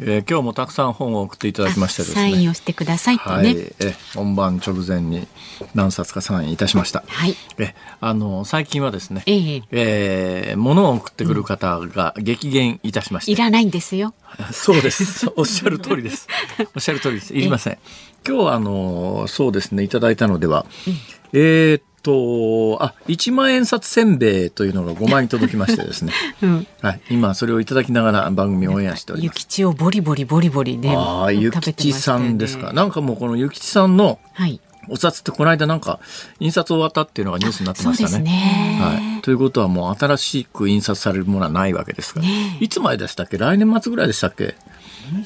[0.00, 2.14] えー、今日もたくさん本を送っていただきましてですね。
[2.14, 5.26] サインをしてくださいとね、はい、え本番直前に
[5.74, 14.14] 何冊かサインいたしました、はい、えあの最近はですね、えー、えー、物を送ってくる方が激減いたしまして、いらないんですよ。
[14.52, 15.30] そうです。
[15.36, 16.26] おっしゃる通りです。
[16.74, 17.34] おっしゃる通りです。
[17.34, 17.78] いりません。
[18.26, 20.94] 今日はあのそうですねいただいたのでは、うん、
[21.34, 26.12] えーと、あ、一万円札せんべいというのが5枚届きましてですね。
[26.42, 27.00] うん、はい。
[27.10, 29.38] 今、それをいただきながら番組をオンエアしております。
[29.38, 30.94] ゆきちをボリボリボリボリね。
[30.96, 32.72] ああ、ゆきちさんですか。
[32.72, 34.60] なんかもうこのゆきちさんの、はい。
[34.88, 35.98] お札ってこの間なんか
[36.40, 38.24] 印刷終わったっていうのがニュースになってましたね。
[38.24, 39.22] ねはい。
[39.22, 42.26] ということはもう新しく印刷されるものはないわけですから。
[42.26, 43.38] ね、いつまででしたっけ？
[43.38, 44.54] 来年末ぐらいでしたっけ？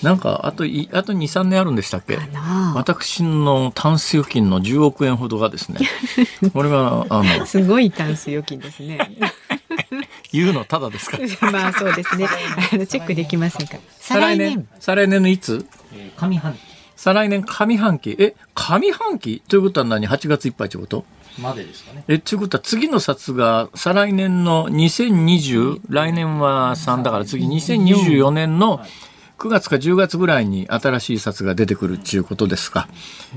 [0.03, 2.19] なんかあといあと23年あるんでしたっけ？
[2.75, 5.81] 私のタンス預金の10億円ほどがですね
[6.53, 8.99] これがあのすごいタンス預金ですね。
[10.33, 11.19] 言うのただですか？
[11.51, 12.27] まあそうですね。
[12.73, 14.67] あのチェックできませんか再来年。
[14.81, 15.65] 再来年のいつ？
[16.21, 16.59] 上半期。
[16.97, 18.17] 再来年上半期。
[18.19, 19.43] え上半期？
[19.49, 21.05] ということは何？8月いっぱいということ？
[21.41, 22.03] までですかね。
[22.09, 28.81] え、ということは次の札が再来年の2020、来年は3だから次2024年の
[29.39, 32.89] 9月か10月ぐらいに新しい札が出てくるっていうことですか。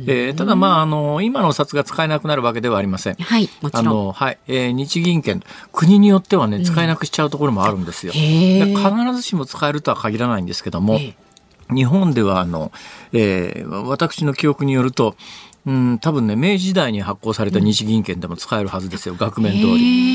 [0.07, 3.15] えー、ただまあ、あの、今の札が使えなくなるわけではありません。
[3.15, 3.87] はい、もちろん。
[3.87, 8.13] あの、はい、えー、日銀券、国によってはね、使えなくしちゃうところもあるんですよ。
[8.15, 10.99] うん、必ずしも使えるとは限らないんですけども、
[11.69, 12.71] 日本ではあの、
[13.13, 15.15] えー、私の記憶によると、
[15.67, 20.10] うん、多分ね、明治時代に発行された日銀券でも使えるはずですよ、額面通り。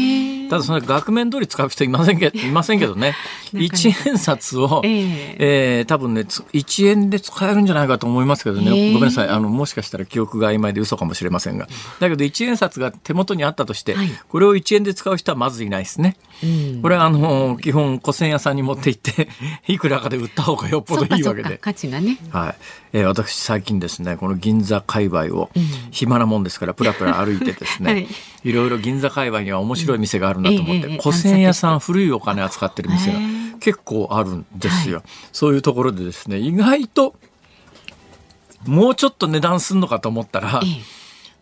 [0.48, 3.14] ただその額面通り使う人いませんけど、 いませんけどね。
[3.52, 8.70] 1円札を、えー、えー、多分ね、1円で使えるんじゃないかと思いますけどね。
[8.70, 9.28] えー、ごめんなさい。
[9.28, 11.68] あの、もしかしたら記憶が曖昧で嘘かもしれませんが。
[12.00, 16.16] だけど1円札が手元にあったとして、はい、これを1円で使う人はまずいないですね。
[16.42, 16.46] う
[16.78, 19.28] ん、これはあの、基本、古銭屋さんに持って行って、
[19.68, 21.58] いくらかで売った方がよっぽどいいわけで。
[21.58, 22.18] 価値がね。
[22.30, 22.54] はい。
[22.92, 25.50] えー、私最近ですね、この銀座界隈を、
[25.90, 28.08] 暇なもんですから、ぷらぷら歩いてですね、 はい、
[28.44, 33.18] いろいろ銀座界隈には面白い店があるなと思って、古銭屋さん、古いお金扱ってる店が
[33.60, 35.02] 結構あるんですよ。
[35.32, 37.14] そういうところでですね、意外と、
[38.66, 40.60] もうちょっと値段すんのかと思ったら、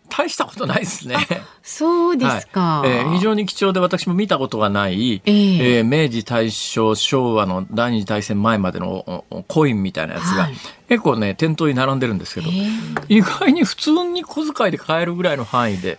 [0.08, 1.16] 大したことないですね。
[1.62, 10.54] そうですか、はい、えー、非常に貴重で私も見たことがない、えー、えー、明治大正昭和の第二次大戦前までのコインみたいなやつが、はい、
[10.88, 15.98] 結構ね店頭に並んでるんですけど、えー、意外に普通に小遣いで買えるぐらいの範囲で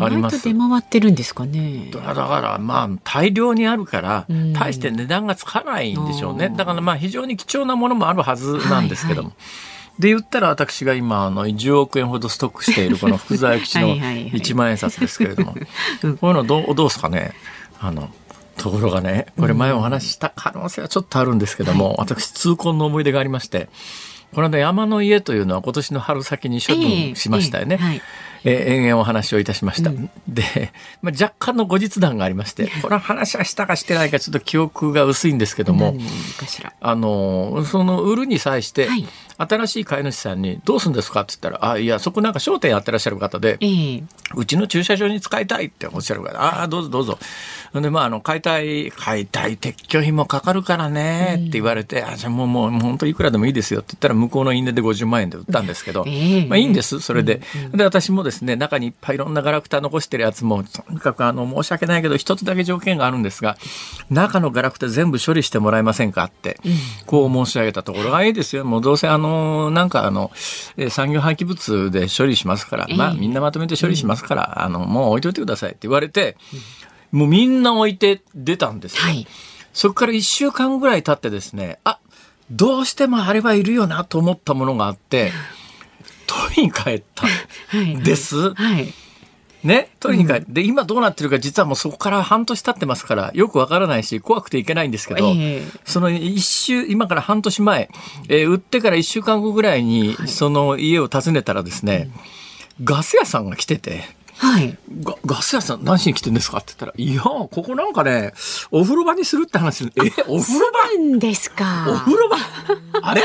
[0.00, 0.42] あります。
[0.42, 1.90] 出回ってるんですかね。
[1.92, 6.52] だからまあ大量にあるから大して値段がつかないんでしょうね。
[6.54, 9.28] だからまあ非常に貴重なものもあるはずなんですけども。
[9.28, 9.67] はいはい
[9.98, 15.58] で言ったら私が今あの10億円ほどストックしている この福沢諭吉の1万円札ですけれどもこ
[16.02, 17.32] ういうのどうどうですかね？
[17.80, 18.10] あの
[18.56, 23.68] ところがねこれ前お話しした可能性はちょっとあるんですけども、私痛恨の思い出がありまして
[24.34, 27.78] この間山の家というのは今年の春先に処分しましたよね。
[27.80, 28.02] えーえーはい
[28.44, 29.90] えー、延々お話をいたしました。
[29.90, 30.72] うん、で、
[31.02, 35.94] まあ、若干の後日談がありまして、この話はしたかしてないかちょっと記憶が薄いんですけども、
[36.80, 39.06] あの、その売るに際して、はい、
[39.38, 44.04] 新しい飼い主さんにどうするんですかって言ったら、あ、いや、そこなんか商店やってらっしゃる方で、えー、
[44.34, 47.18] うちの駐車場に使いたいっておっしゃるから、ああ、どうぞどうぞ。
[47.72, 57.40] で、まあ、あの、解体、解体撤去費もかかるからねって言われて、うん、あ、じゃあもう、もう、本当いくらでもいいですよって言ったら、向こうの因縁で50万円で売ったんですけど、えー、まあいいんです、それで。
[57.72, 63.56] で、私もですね、中にいっぱいいろんなガラクタ残してるやつも、とにかくあの、申し訳ないけど、一つだけ条件があるんですが、
[64.10, 66.60] 中のガラクタ全部処理してもらえませんかって、
[67.06, 68.64] こう申し上げたところがいいですよ。
[68.64, 70.30] もうどうせあの、なんかあの、
[70.90, 76.36] 産業廃棄物で処理しますから、まあみんなまとめて処理しますから、あの、もう置いといてくださいって言われて、
[77.10, 79.02] もうみんな置いて出たんですよ。
[79.02, 79.26] はい、
[79.72, 81.98] そこから1週間ぐらい経ってですね、あ
[82.50, 85.32] どうしてもあれはいるよなと思ったものがあって、
[86.28, 87.26] 取りに帰った
[87.76, 88.54] んです？
[88.54, 88.94] はい、はい、
[89.64, 97.88] ね、取りに帰って、うん、で、今どうなってるか実はもうそこから半年経ってますから、よくわからないし、怖くていけないんですけど、えー、その一週、今から半年前、
[98.28, 102.10] えー、売ってから一週間後ぐらいに、その家を訪ねたらですね、
[102.78, 104.04] うん、ガス屋さんが来てて、
[104.38, 104.76] はい。
[105.02, 108.32] ガガス屋さん何しに来てんですかって言ったら、いや、ここなんかね、
[108.70, 109.84] お風呂場にするって話。
[109.84, 109.88] え、
[110.28, 110.72] お風呂
[111.12, 111.18] 場？
[111.18, 112.02] ですおか。
[112.04, 112.36] 風呂場？
[113.02, 113.22] あれ？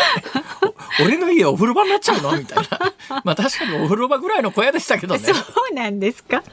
[1.00, 2.38] お俺の家お風呂場になっちゃうの？
[2.38, 2.94] みたいな。
[3.24, 5.20] まあ確かにお風呂場ぐらいの小屋でしたけどね。
[5.22, 5.32] そ
[5.72, 6.44] うなんですか。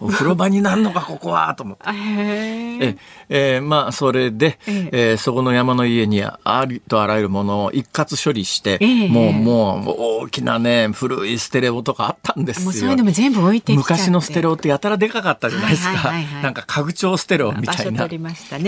[0.00, 1.88] お風呂場になんのか、ここは、と思って。
[1.90, 2.78] へえ。
[2.80, 2.96] え
[3.30, 9.94] えーまあそれで、ええーそこの山の家にありとあらゆるものを一括処理して、ええもうもう
[10.24, 12.64] 大きなね古いステレオとかあったんですよ。
[12.64, 16.12] もうそういうのも全部置いてきちゃ昔のステレオってやたらでかかったじゃないですか。
[16.42, 18.08] なんか家具調ステレオみたいな。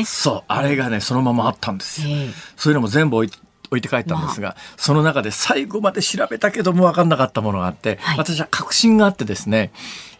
[0.04, 2.08] そう、あれがね、そのままあったんですよ。
[2.08, 3.38] ええそういうのも全部置いて
[3.70, 9.72] 置いて帰ったんですが、その中で最後まで調べたけども分かんなかったものがあって、はい私は確信があってですね、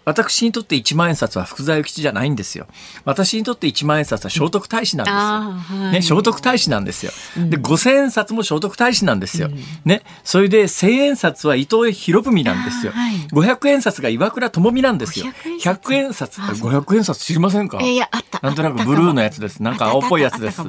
[0.05, 2.67] 私にとって一万円札は福沢諭吉じゃないんですよ。
[3.05, 5.79] 私にとって一万円札は聖徳太子なんですよ。
[5.81, 7.13] はいね、聖徳太子なんですよ。
[7.49, 9.49] で、五千円札も聖徳太子なんですよ。
[9.85, 13.29] ね、それで千円札は伊藤博文なんですよあーはい。
[13.33, 15.27] 五百円札が岩倉智美なんですよ。
[15.27, 17.79] 500百円札、五百円札知りませんか？
[17.83, 19.63] えいやあったなんとなくブルーのやつです。
[19.63, 20.63] なんか青っぽいやつです。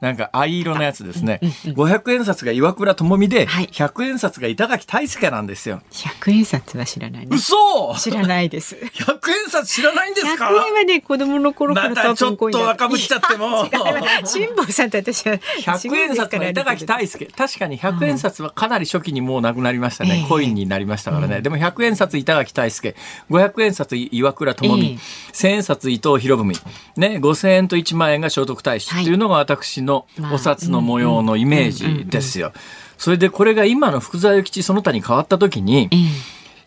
[0.00, 1.40] なんか藍色のやつですね。
[1.64, 5.80] 500円札が岩倉智美で、はい100円札が板垣大輔なんですよ。
[5.92, 7.28] 百円札は知らないね。
[7.30, 7.56] 嘘
[7.98, 8.77] 知らないです。
[8.94, 10.46] !100 円札知らないんですか？
[10.46, 13.68] 百円はね子供の頃からちょっと若ぶっちゃっても。
[14.24, 17.26] 辛坊さんと私は100円札は板垣大輔。
[17.26, 20.20] 確かに100円札はかなり初期にもうなくなりましたね。
[20.22, 21.40] ええコインになりましたからね。
[21.40, 22.94] でも100円札板垣大輔、
[23.30, 24.98] 500円札岩倉智美、ええ
[25.32, 26.52] 1000円札伊藤博文、
[26.96, 32.52] ね、5000円と1万円が聖徳太子はいっていうのが私のまあお札の模様のイメージですよ。
[32.96, 35.98] それでこれが今の福沢諭吉その他に変わった時にえ、え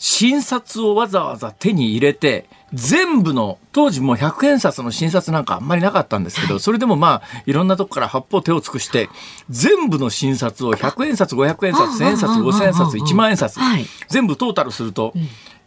[0.04, 9.10] 新札をわざわざ手に入れて、全部の、当時もう100円札の新札なんかあんまりなかったんですけど、それでもまあ、いろんなとこから八方手を尽くして、
[9.52, 15.14] 全部の新札を100円札、500円札、1000円札、5000円札、1万円札はい、全部トータルすると、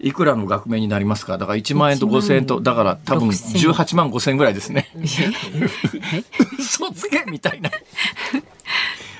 [0.00, 1.38] いくらの額面になりますか？
[1.38, 4.90] だから1万円と5000円と、だから多分6000 18万5000円ぐらいですね。
[4.96, 5.00] え？
[6.58, 7.70] 嘘つけみたいな。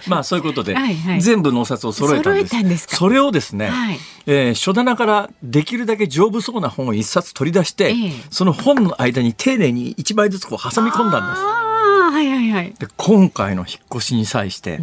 [0.11, 1.21] まあそういうことで、はいはい。
[1.23, 2.57] 全部のお札を揃えたんです。
[2.57, 2.97] んですか？
[2.97, 3.99] それをですね、はい。
[4.27, 8.13] えー書棚からできるだけ丈夫そうな本を一冊取り出して、ええ。
[8.31, 11.43] その本の間に丁寧に一枚ずつこう挟み込んだんです。
[11.45, 12.75] はいはいはい。
[12.79, 14.81] で今回の引っ越しに際して、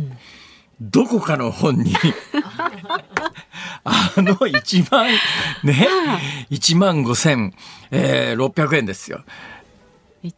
[0.81, 1.95] どこかの本に
[3.83, 5.07] あの1万
[5.63, 5.87] ね
[6.49, 7.53] 1万5千、
[7.91, 9.23] えー、600円ですよ。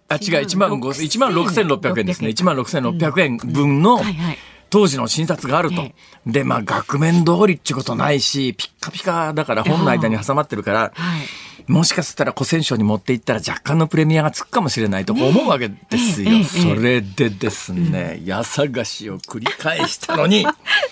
[0.08, 2.30] あ違う1万5千1万6600円ですね。
[2.30, 4.38] 1万6600円分のはいはい
[4.74, 5.84] 当時の診察があると。
[5.84, 5.94] え
[6.26, 11.72] でまあ額面通りってことないしピッカピカだから本の間に挟まってるからはい。
[11.72, 16.44] もしかしたら古戦賞に持っていったら若干のプレミアがつくかもしれないと思うわけですよ。
[16.44, 20.46] それでですね、家探しを繰り返したのに、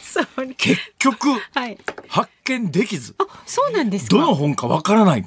[0.57, 1.77] 結局はい。
[2.07, 4.16] 発見できず、あそうなんですか。
[4.16, 5.25] どの本かわからない。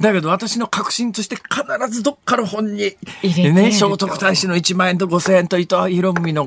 [0.00, 6.46] だけど私の確信として必ずどっかの本に、ね、聖徳太子の1万円と5000円と伊藤博文の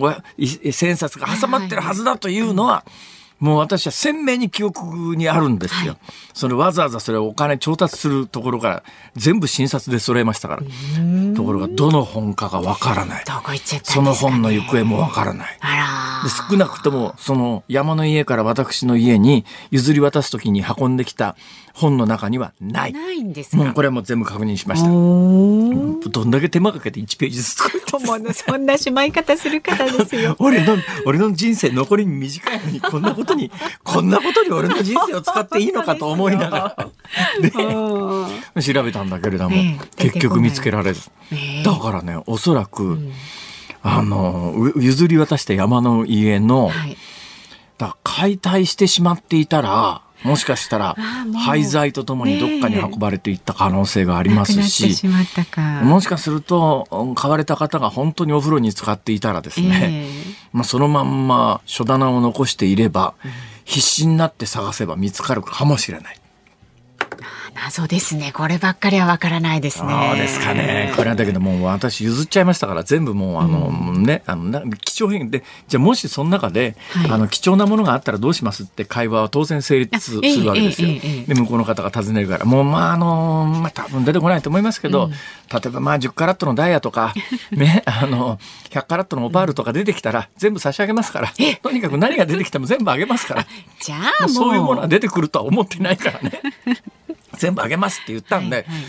[0.71, 2.85] 千冊が挟まってるはずだというのは、
[3.39, 5.97] もう私は鮮明に記憶にあるんですよ。
[6.33, 8.83] それわざわざそれをお金調達するところから
[9.15, 10.63] 全部診察で揃えましたから。
[11.35, 13.23] ところがどの本かがわからない。
[13.25, 15.57] どこ行っちゃったんですか、その本の行方もわからない。
[16.49, 21.37] 少なくともその山の家から私の家に譲り渡す時に運んできた
[21.73, 22.93] 本の中にはない。
[22.93, 23.57] ないんですか？
[23.57, 24.87] もうこれはもう全部確認しました。
[24.89, 27.91] どんだけ手間かけて1ページずつ作って。
[27.91, 33.51] 友 のそんなしまい方する方ですよ 俺の、俺の人生残り短いのに、こんなことに、
[33.83, 36.75] こんなことに俺の人生を使っていいのかと思いなが
[38.55, 41.09] ら、調べたんだけれども、ええ結局見つけられず。
[41.31, 42.99] ええだからね、おそらく、
[43.81, 46.97] あの、う譲り渡した山の家の、はい。
[47.77, 50.95] だ解体してしまっていたら、もしかしたら
[51.45, 55.07] 廃材とともにどっかに運ばれていった可能性がありますし。
[55.83, 63.13] もしかするとうん買われた方が本当にお風呂に使っていたらですね、えまあ、そのまんま書棚を残していれば、
[63.65, 66.19] 必死になって探せば見つかるかもしれない。
[67.49, 68.31] え謎ですね。
[68.31, 69.89] こればっかりはわからないですね。
[70.09, 70.93] そうですかね。
[70.95, 80.89] これはだけどもう私譲っちゃいましたから全部もうあの、ね、あのな貴重品で、じゃあもしその中で、はいあの貴重なものがあったらどうしますって会話は当然成立するわけですよ。
[80.89, 85.09] ええええで向こうの方が尋ねるから、もうまああのまあ多分出てこないと思いますけど、
[85.51, 87.13] 例えばまあ10カラットのダイヤとか、
[87.51, 88.37] ね、あの
[88.69, 93.47] 100カラットのオパールとか出てきたら全部差し上げますから、とにかく何が出てきても全部あげますから。
[93.79, 94.23] じゃまあもう。
[94.25, 96.41] あそういうものは出てくるとは思ってないからね。
[97.39, 98.83] 全部あげますって言ったんで、はいはい。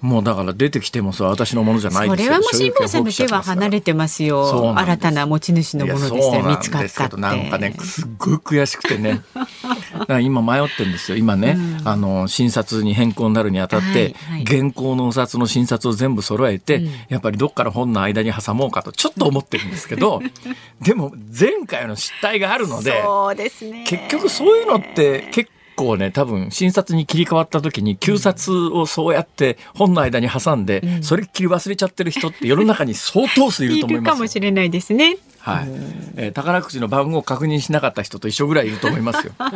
[0.00, 2.26] もうだから出てきてもそれは私のものじゃないですよ。
[2.26, 4.74] それはもう辛坊さんの手は離れてますよ。
[4.78, 6.38] 新たな持ち主のものでした。
[6.38, 7.16] ら見つかったって。
[7.16, 9.22] なんかねすっごい悔しくてね。
[10.22, 11.16] 今迷ってるんですよ。
[11.16, 14.42] 今ね、あの、診察に変更になるにあたって、はいはい。
[14.42, 16.90] 現行のお札の診察を全部揃えて、うん。
[17.08, 20.22] やっぱりどっかの本の間に挟もうかと、ちょっと思ってるんですけど、
[20.80, 23.84] でも前回の失態があるので、そうですね。
[23.84, 34.16] 結局そういうのって結構ね多分診察に切り替わった時に旧札をそうやって本の間に挟んで、うんそれっきり忘れちゃってる人って世の中に相当数いるいと思いるますよ。
[34.16, 35.16] かもしれないですね。
[35.38, 35.68] はい、
[36.16, 39.32] えー宝くじの番号を確認しなかった人と一緒ぐらいいると思いますよ。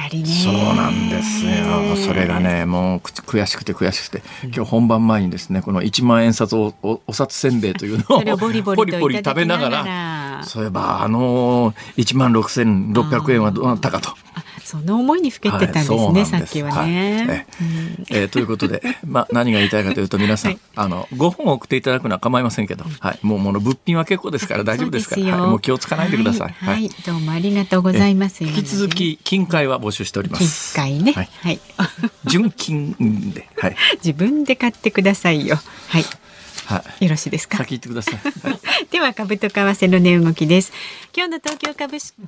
[0.00, 0.28] かりね。
[0.28, 1.96] そうなんですよ。
[1.96, 14.10] それがね、もうく悔しくて悔しくて、今日本番前にですね、この1万円札をおお札せんべいというのを それをボリボリ食べながらそういえばあの1万6600円はどうなったかと。
[14.62, 16.30] あその思いにふけてたんですね、はいす。
[16.30, 17.26] さっきはね。
[17.26, 17.46] はい。
[18.10, 20.60] えーということで、まあ、何が言いたいかというと皆さん、 はい。
[20.76, 26.54] あの5本送っていただくのは構いませんけど、はい、もうもの物品は結構ですから大丈夫ですからはい、もう気をつかないでください。
[26.58, 26.90] はい、はい。
[27.06, 28.44] どうもありがとうございます。
[28.44, 30.74] 引き続き金塊は募集しておりま金す。
[30.74, 31.60] 塊ね、ははいい、
[32.26, 35.58] 純金で、はい、 自分で買ってくださいよ。
[35.88, 36.04] はい、
[36.74, 37.04] はい。
[37.04, 37.58] よろしいですか？
[37.58, 38.14] 先言ってください。
[38.16, 38.60] はい
[38.90, 40.72] では株と為替の値動きです。
[41.16, 42.14] 今日の東京株式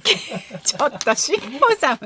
[0.64, 1.98] ちょっと辛坊さん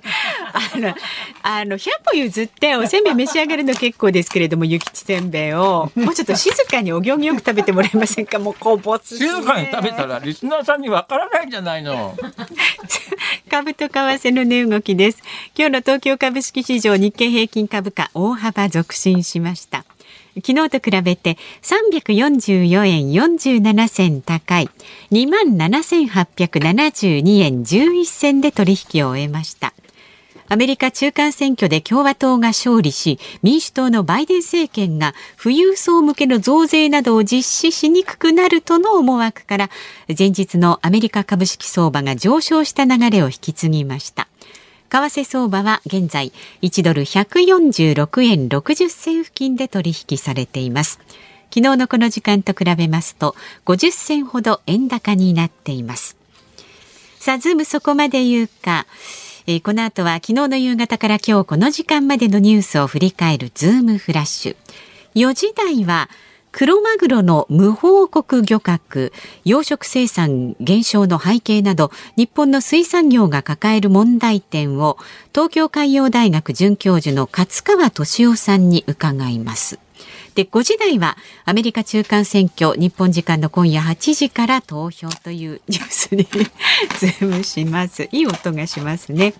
[0.52, 0.94] あの
[1.42, 8.38] あの100歩譲っておせんべい召し上がるの結構ですけれどもゆきちせんべいをもうちょっと静かにお行儀よく食べてもらえませんか？
[8.40, 12.16] もうこぼすしね静かに食べたらリスナーさんにわからないんじゃないの。
[13.50, 15.18] 株と為替の値動きです。
[15.56, 19.84] 今日の東京株式市場日経平均株価大幅続伸しました。
[20.36, 24.70] 昨日と比べて344円47銭高い
[25.10, 29.72] 27,872円11銭で取引を終えました。
[30.48, 35.12] アメリカ中間選挙で共和党が勝利し、民主党のバイデン政権が
[35.42, 39.70] 富裕層向けの増税などを実施しにくくなるとの思惑から、
[40.16, 44.28] 前日のアメリカ株式相場が上昇した流れを引き継ぎました。
[44.88, 51.00] 為替相場は現在1ドル146円60銭付近で取引されています。
[51.50, 56.16] 昨日のこの時間と比べますと50銭ほど円高になっています。
[57.18, 58.86] さあ、ズームそこまで言うか。
[59.48, 64.56] えーこの後は昨日の夕方から今日この時間までのニュースを振り返るズームフラッシュ。
[65.14, 66.10] 4時台は
[66.56, 69.12] クロマグロの無報告漁獲、
[69.44, 74.96] 養殖生産減少の背景など、日本の水産業が抱える問題点を、
[75.34, 79.78] 東京海洋大学准教授の勝川俊夫さんに伺います。
[80.34, 86.24] で、5時台はアメリカ中間選挙、日本時間の今夜8時から投票というニュースに
[86.98, 88.08] ズームします。
[88.12, 89.34] いい音がしますね。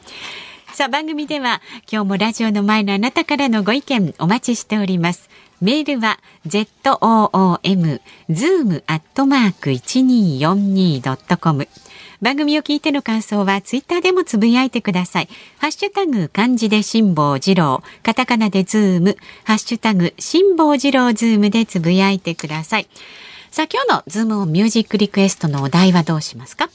[0.75, 5.30] さあ番組では今日もラジオの前のあなたからのご意見お待ちしております。
[5.62, 11.66] メールは z o o m zoom アットマーク一二四二ドットコム。
[12.20, 15.28] 番組を聞いての感想はツイッターでもつぶやいてください。
[15.58, 22.88] ハッシュタグ漢字で辛坊治郎、カタカナでズーム、ハッシュタグ辛坊治郎ズームでつぶやいてください。
[23.50, 26.68] さあ今日のズームオンミュージックリクエストのお題はどうしますか？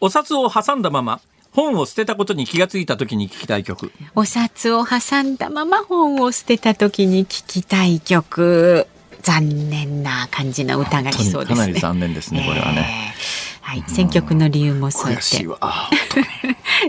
[0.00, 1.20] お札を挟んだまま
[1.56, 3.90] 本を捨てたことに気がついた時に聞きたい曲。
[4.14, 8.86] お札を挟んだまま本を捨てた時に聴きたい曲
[9.22, 13.10] 残念な感じの歌が来そうですねかなり残念ですねこれはね。
[13.10, 15.38] えーはい選曲の理由も添え悔しい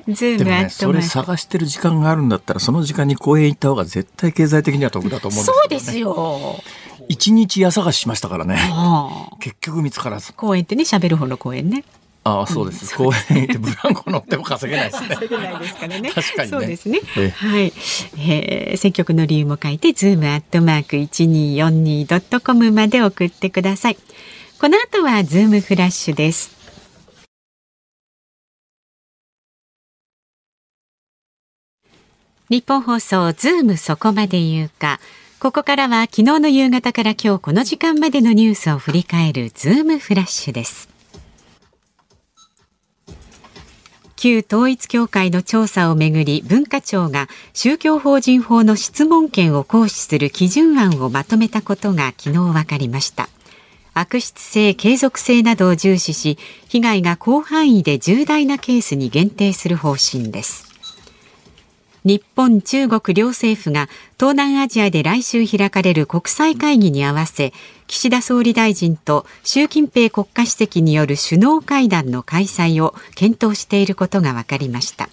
[0.05, 5.79] て ズーでもね、それ探してる時間があるんだったら、その時間に講演行った方が絶対経済的には得だと思うんですそうけど、ね。
[5.79, 6.63] ですよ。
[7.09, 8.59] 一日家探ししましたからね。
[9.39, 10.33] 結局見つからず。
[10.33, 11.83] 講演ってね喋る方の講演ね。
[12.27, 12.93] ああ、そうです。
[12.93, 15.15] 公園行ってブランコ乗っても稼げないですね。
[15.15, 16.11] 稼げないですからね。
[16.11, 16.99] 確かにねそうですね。
[17.15, 17.73] ええはい、
[18.17, 23.97] えー選曲の理由も書いて、ズームアットマーク一二四二ドットコムまで送ってください。
[24.59, 26.51] この後はズームフラッシュです。
[32.49, 34.99] ニッポン放送ズームそこまで言うか。
[35.39, 40.96] ここからは昨日の夕方から今日この時間までのニュースを振り返るズームフラッシュです。
[44.17, 53.29] 旧統一教会の調査をめぐり文化庁が宗教法人法の質問権を行使する基準案をまとめたことが昨日分かりました。
[53.93, 60.66] 悪質性継続性などを重視し被害が広範囲で重大なケースに限定する方針です。
[62.07, 67.51] 日本、中国両政府が東南アジアで来週開かれる国際会議に合わせ
[67.87, 75.09] 岸田総理大臣と習近平国家主席による首脳会談の開催を検討していることが分かりました。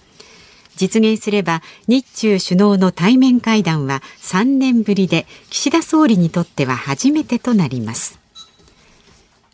[0.77, 8.24] 実現すれば日中首脳の対面会談は3年ぶりで岸田総理にとっては初めてとなります。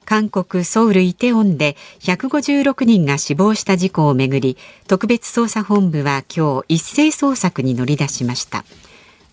[0.05, 8.65] 韓国ソウルイテウォンで156人が死亡した事故をめぐり特別捜査本部は今日一斉捜索に乗り出しました。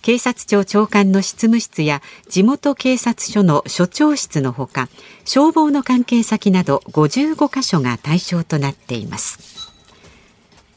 [0.00, 4.88] 警察庁長官の執務室や地元警察署の署長室のほか
[5.25, 9.67] 消防の関係先など55カ所が対象となっています。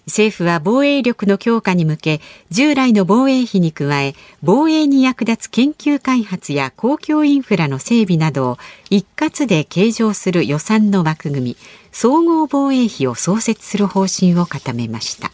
[0.08, 8.58] 政府は防衛力の強化に向け従来の防衛費に加え防衛に役立つ研究開発や公共インフラの整備などを
[8.89, 11.58] 一括で計上する予算の枠組み
[11.91, 15.31] 総合防衛費を創設する方針を固めました。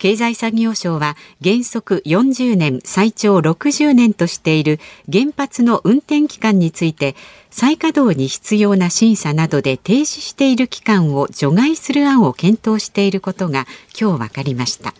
[0.00, 1.14] 経済産業省は
[1.44, 4.80] 原則40年最長60年としている
[5.12, 7.14] 原発の運転期間について
[7.50, 14.94] 再稼働に必要な審査などで停止している期間を除外する案を検討していることが今日分かりました。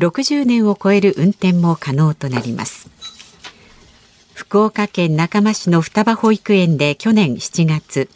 [0.00, 2.90] 60年を超える運転も可能となります。
[4.34, 8.08] 福岡県中間市の双葉保育園で去年7月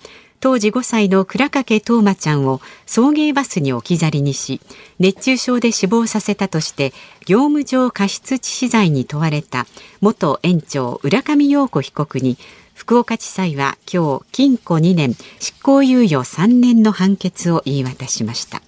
[0.44, 4.60] 当時5歳の倉掛冬生ちゃんを送迎バスに置き去りにし
[4.98, 6.92] 熱中症で死亡させたとして
[7.24, 9.64] 業務上過失致死罪に問われた
[10.02, 12.36] 元園長浦上陽子被告に
[12.74, 18.60] 福岡地裁は今日禁錮2年執行猶予3年の判決を言い渡しました。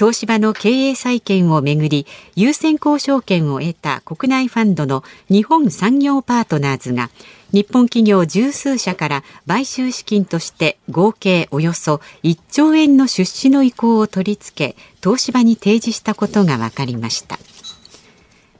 [0.00, 7.10] 東芝の経営再建をめぐり優先交渉権を得た国内ファンドの日本産業パートナーズが
[7.52, 17.38] 日本企業十数社から買収資金として合計およそ1兆円の出資の意向を取り付け東芝に提示したことが分かりました。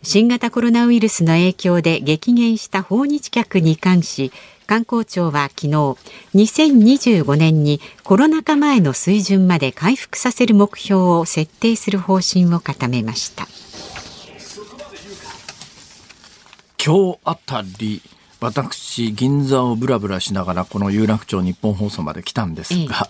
[0.03, 4.33] 新型コロナウイルスの影響で激減した訪日客に関し
[4.67, 5.69] 観光庁は昨日
[6.35, 13.47] 2025年にコロナ禍前の水準まで回復させる目標を設定する方針を固めました。
[16.83, 18.01] 今日あたり
[18.41, 23.09] 私銀座をぶらぶらしながらこの有楽町日本放送まで来たんですが、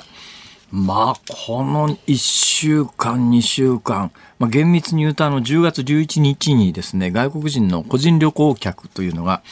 [0.73, 9.43] まあこの1週間2週間、まあ、厳密に言うとあの10月11日にですね外国人の個人旅行客というのが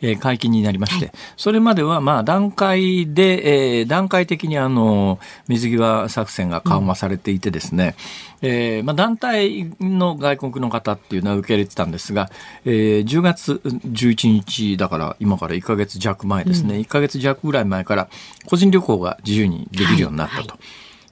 [0.00, 7.96] えー、解禁になりまして、はい、それまではまあ段階で、えー、段階的にあの水際作戦が緩和されていてですね、
[8.42, 12.30] うん、えー、まあ、団体の外国の方っていうのは受け入れてたんですが、
[12.64, 18.08] えー、10月11日だから今から1か月弱前ですね、うん、1か月弱ぐらい前から
[18.46, 20.40] 個人旅行が自由にできるようになったと。
[20.40, 20.48] はい。
[20.48, 20.58] はい、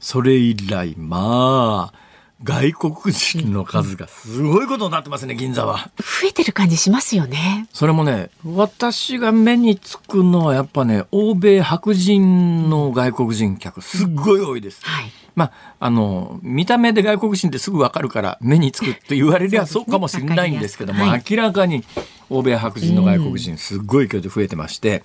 [0.00, 2.03] それ以来まあ
[2.44, 5.90] 外国人の数がすごいことになってますね、銀座は。
[5.96, 7.66] 増えてる感じしますよね。
[7.72, 14.82] それもね、私が目につくのはやっぱね、欧米白人の外国人客、すっごい多いです。
[14.86, 15.12] うん、はい。
[15.34, 21.82] まあ、あの、見た目で外国人ってすぐわかるから目につくって言われりゃそうかもしれないんですけども、はい、明らかに
[22.28, 25.02] 欧米白人の外国人、すっごい勢いで増えてまして、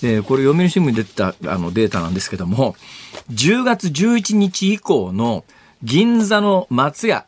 [0.00, 2.74] でこれ読売新聞に出てたあのデータなんですけども、
[3.30, 5.44] 10月11日以降の
[5.82, 7.26] 銀座の松屋。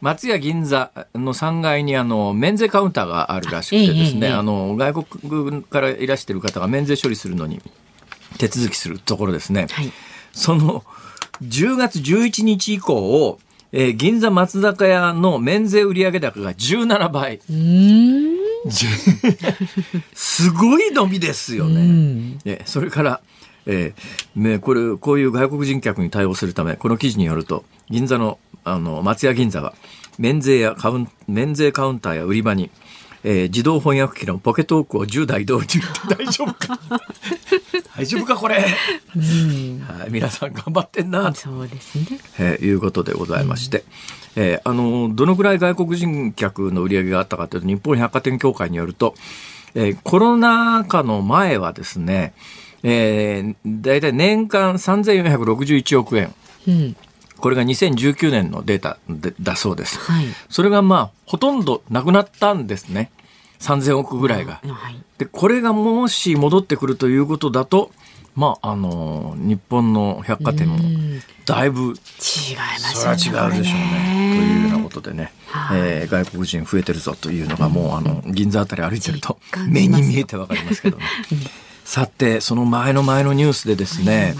[0.00, 7.60] 松屋銀座の3階にあの免税カウンターがあるらしくてですね、あの外国からいらしている方が免税処理するのに
[8.38, 9.92] 手続きするところですね、はい、
[10.32, 10.84] その
[11.42, 13.38] 10月11日以降
[13.72, 17.40] えー、銀座松坂屋の免税売上高が17倍。
[20.12, 22.36] すごい伸びですよね。
[22.64, 23.20] それから、
[23.70, 29.74] えー、これこういう外国人客に対応するためこの記事によると銀座のあの松屋銀座は
[30.18, 32.70] 免税やカウン免税カウンターや売り場に、
[33.24, 35.80] えー、自動翻訳機のポケトークを10台導入。
[35.80, 35.82] っ
[36.16, 36.78] て大丈夫か？
[37.96, 41.34] 大丈夫かこれ、はい、皆さん頑張ってんな。
[41.34, 43.84] そうですね、えー、いうことでございまして、
[44.36, 49.14] うん、えー、あのどのぐらい外国人客の売り上げがあったかというと日本百貨店協会によると、
[49.74, 52.32] えー、コロナ禍の前はですね
[52.82, 56.34] えー、大体年間3461億円。
[56.66, 56.96] うん。
[57.40, 58.98] これが2019年のデータ
[59.40, 63.10] だそうです、はい、それがまあほとんどなくなったんですね。
[63.60, 67.90] 3000億ぐらいが、はい、でこれがもし戻ってくるということだと
[68.34, 70.78] まああの日本の百貨店も
[71.44, 73.18] だいぶ違いますね。
[73.18, 74.36] それは違うでしょうね。
[74.36, 79.38] というようなことでね、はい、えー、外国人増えてるぞというのがもうあの銀座あたり歩いてると
[79.68, 81.04] 目に見えてわかりますけどね。
[81.90, 84.36] さて、その前の前のニュースでですね、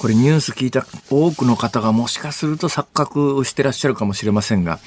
[0.00, 4.80] これニュース聞いた多くの方がもしかすると錯覚をしてらっしゃるかもしれませんが、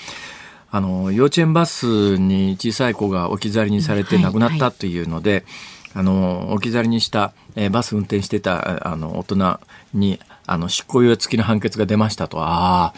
[0.72, 5.46] あの、幼稚園バスに小さい子が置き去りにされて亡くなったというので、はいはい、
[5.94, 9.62] あの、置き去りにした、えー、バス運転してた、あの、大人
[9.94, 12.94] に、あの、執行猶予付きの判決が出ましたと、あ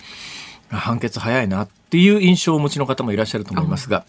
[0.72, 4.06] あ、判決早いなっていう印象をお持ちの方もいらっしゃると思いますが、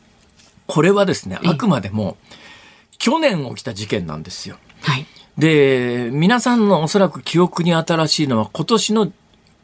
[0.67, 2.17] これはですね、あくまでも、
[2.97, 4.57] 去年起きた事件なんですよ。
[4.85, 5.07] はい、
[5.39, 9.13] で、皆さんのおそらく記憶に新しいのは今年の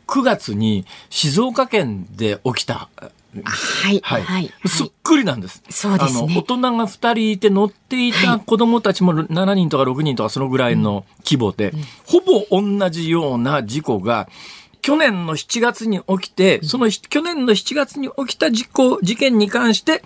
[0.07, 2.89] 9月に静岡県で起きた。
[3.45, 4.01] はい。
[4.03, 4.23] はい。
[4.23, 5.63] はい、そっくりなんです。
[5.71, 6.35] そうですね。
[6.37, 14.29] 大人が2人いて乗っていた子供たちも7人とか6人とかそのぐらいの規模で、うん、ほぼ同じような事故が、
[14.83, 20.03] 去年の7月に起きて、その去年の7月に起きた事故、事件に関して、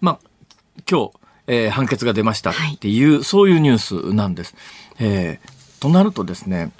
[0.00, 0.18] まあ、
[0.90, 1.12] 今日、
[1.46, 3.78] えー、判決が出ましたっていう、はい、そういうニュー
[4.10, 4.54] スなんです。
[4.98, 6.72] えー、となるとですね、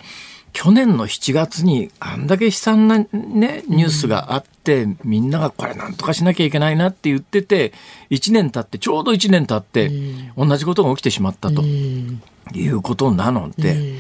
[0.53, 7.75] 去年の7月にあんだけ悲惨なね、ニュースがあって、うん、みんながこれなんとかしなきゃいけないなって言ってて、
[8.09, 9.91] 1年経って、ちょうど1年経って、
[10.35, 13.97] 同じことが起きてしまったと、いうことなので、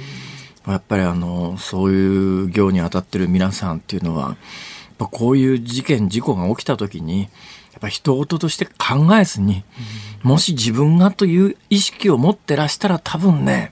[0.66, 4.36] やっぱりあの、そういう業に当たってる皆さんっていうのは、
[4.98, 7.28] こういう事件、事故が起きた時に、
[7.76, 9.62] やっぱ人事として考えずに、
[10.22, 13.70] もし自分がという意識を持ってらしたら多分ね、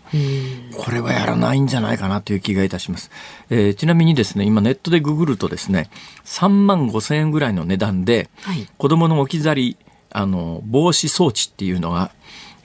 [0.77, 3.11] これはやらないんじゃないかなという気がいたします。
[3.49, 5.89] えー、ちなみにですね、今ネットでググるとですね、
[6.27, 8.29] 3万5千円ぐらいの値段で、
[8.77, 9.77] 子供の置き去り、
[10.11, 12.11] あの、防止装置っていうのが、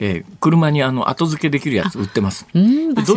[0.00, 2.46] えー、車にあの後付けできるやつ売ってます。
[2.52, 2.62] どう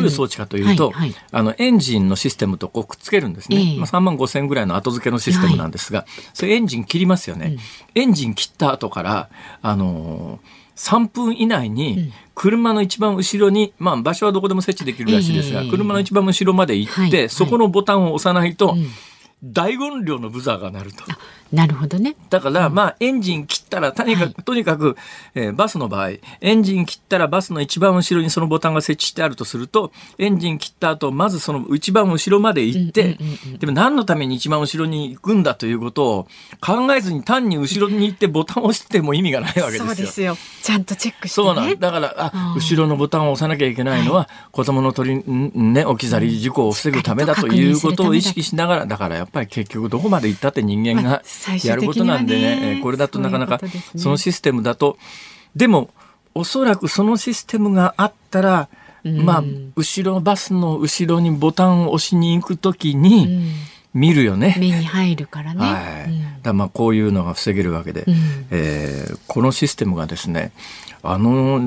[0.02, 3.58] いう装置かというと、はいはい、あのエンジンのシステムとこうくっつけるんですね。
[3.58, 7.58] えー、まあ、3万5千ぐらいの後付けのシステムなんですが、はい、それエンジン切りますよね。
[7.96, 9.30] うん、エンジン切った後から、
[9.62, 18.76] あのー3分以内に車の一番後ろに、まあ場所はどこでも設置できるらしいですが、車の一番後ろまで行って、そこのボタンを押さないと、
[19.43, 21.04] 大音量のブザーが鳴ると。
[21.54, 22.16] なるほどね。
[22.32, 24.98] だから、まあ、エンジン切ったら、とにかく、はい、とにかく、
[25.36, 26.10] えー、バスの場合、
[26.42, 33.20] エンジン切ったらバスの一番後ろにそのボタンが設置してあるとすると、エンジン切った後、まずその一番後ろまで行って、
[33.60, 36.28] でも何のために一番後ろに行くんだということを
[36.60, 39.86] 考えずに単に後ろに行ってボタンを押しても意味がないわけですよ。
[39.86, 40.38] そうですよ。
[40.63, 41.80] ちゃんとチェックして、ね、そうなん。
[41.80, 51.22] だから、あ、後ろのボタンを押さなきゃいけないのは、はい、子供の取り、ね、置き去り事故を防ぐためだということを意識しながら、だからやっぱり結局どこまで行ったって人間が
[51.64, 53.60] やることなんでね、これだとなかなか
[53.96, 54.98] そのシステムだと、
[55.56, 55.90] でも
[56.34, 58.70] おそらくそのシステムがあったら、
[59.04, 59.44] まあ、
[59.76, 63.52] 後ろバスの後ろにボタンを押しに行くときに、
[63.94, 64.56] 見るよね。
[64.60, 65.60] 目に入るからね。
[65.60, 66.42] はい。
[66.42, 68.16] だまあこういうのが防げるわけで、うん、
[68.50, 70.52] えー、このシステムがですね、
[71.06, 71.60] あの、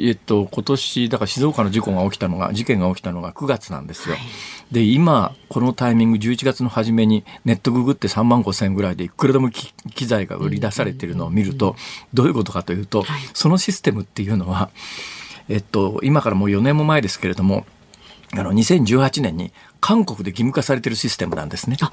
[0.00, 4.14] えっと、今年、だから静岡の事故が起きたのが、事件が起きたのが9月なんですよ。
[4.14, 4.24] はい、
[4.72, 11.74] で、今、このタイミング、11月の初めにネットググって3万5千円ぐらいでいくらでも機材が売り出されているのを見ると、
[12.14, 14.70] どういうことかというと、はい、そのシステムっていうのは、
[15.48, 17.66] えっと、今からもう4年も前ですけれども、
[18.32, 21.76] あの2018年に韓国で義務化されてるシステムなんですね。
[21.76, 21.88] だ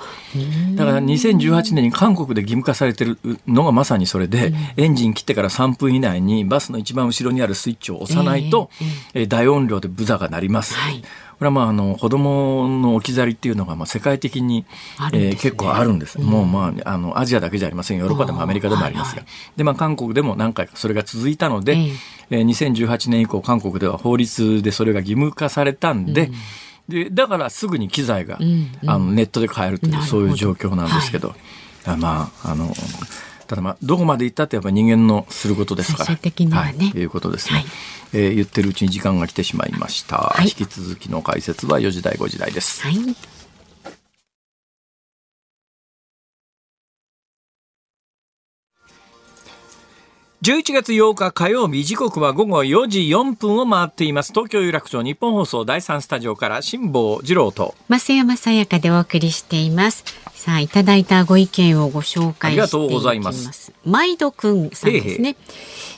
[0.86, 8.70] から2018年に韓国で義務化されてるのがまさにそれで、エンジン切ってから3分以内にバスの一番後ろにあるスイッチを押さないと、
[9.14, 10.76] えー、大音量でブザーが鳴ります。
[10.76, 11.04] はい。
[11.34, 14.66] これはまああの子供の置き去りっていうのがまあ世界的に、ね、
[15.14, 17.98] えー、結構あるんです、うん、もうまああのアジアだけじゃありません。
[17.98, 19.24] ヨーロッパでもアメリカでもありますが、
[19.58, 21.78] でまあ韓国でも何回かそれが続いたので、
[22.34, 26.34] えー、2018年以降韓国では法律でそれが義務化されたんで、うん。
[26.90, 31.36] でだからすぐに機材が、うんうん、あのネットで買えるというそういう状況なんですけど、
[31.86, 32.74] はい、まああの
[33.48, 36.06] ただまあどこまでいったってやっぱり人間のすることですから。
[36.74, 37.60] ね、はい、いうことですね。
[37.60, 37.66] はい、
[38.14, 40.18] えー、言ってるうちに時間が来てしまいました。
[40.18, 42.82] はい、引き続きの解説は4時台5時台です。
[42.82, 42.98] はい
[50.44, 54.34] 11月8日火曜日時刻は午後4時4分を回っています。
[54.34, 57.76] 東京有楽町日本放送第3スタジオから辛坊治郎と。
[57.88, 60.04] 増山さやかでお送りしています。
[60.34, 62.46] さあいただいたご意見をご紹介していきます。
[62.46, 63.72] ありがとうございます。
[63.86, 65.38] 毎度くんさんですね。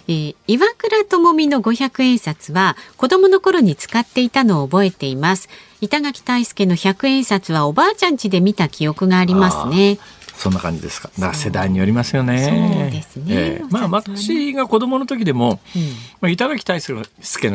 [0.08, 5.50] えー、岩倉智美の500円札は子供の頃に使っていたのを覚えています。
[5.82, 10.00] 板垣大輔の100円札はおばあちゃん家で見た記憶がありますね
[10.38, 11.10] そんな感じですか？
[11.17, 12.78] だ世代によりますよね。
[12.80, 13.26] そうですね。
[13.28, 15.82] えー、まあ私が子供の時でも、うん、
[16.21, 17.04] まあ板垣大輔の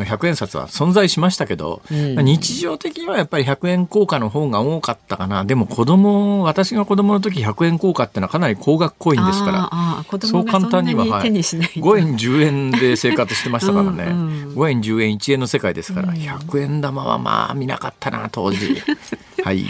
[0.05, 5.45] 100円札は存在しましたけど、うん、日常的にはやっぱり100円硬貨の方が多かったかな。
[5.45, 9.51] でも子供、私が子供の時100円硬貨ってのはかなり高額コインですか
[10.11, 14.03] ら、そう簡単には、はい、5円10円で生活してましたからね。
[14.11, 14.17] うん。
[14.17, 18.81] うん、5円10円1円の世界ですから、100円玉はまあ見なかったな当時。
[19.43, 19.65] はい、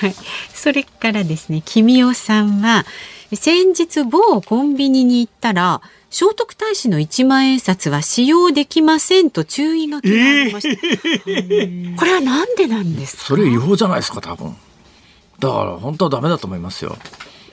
[0.00, 0.14] はい、
[0.54, 2.84] それからですね君代さんは
[3.34, 10.86] 先日某コンビニに行ったら聖徳太子の一万円札は使用できませんと注意書きがありました、
[11.26, 13.22] えー、これはなんでなんですか？
[13.24, 14.56] それ違法じゃないですか多分。
[15.38, 16.96] だから本当はダメだと思いますよ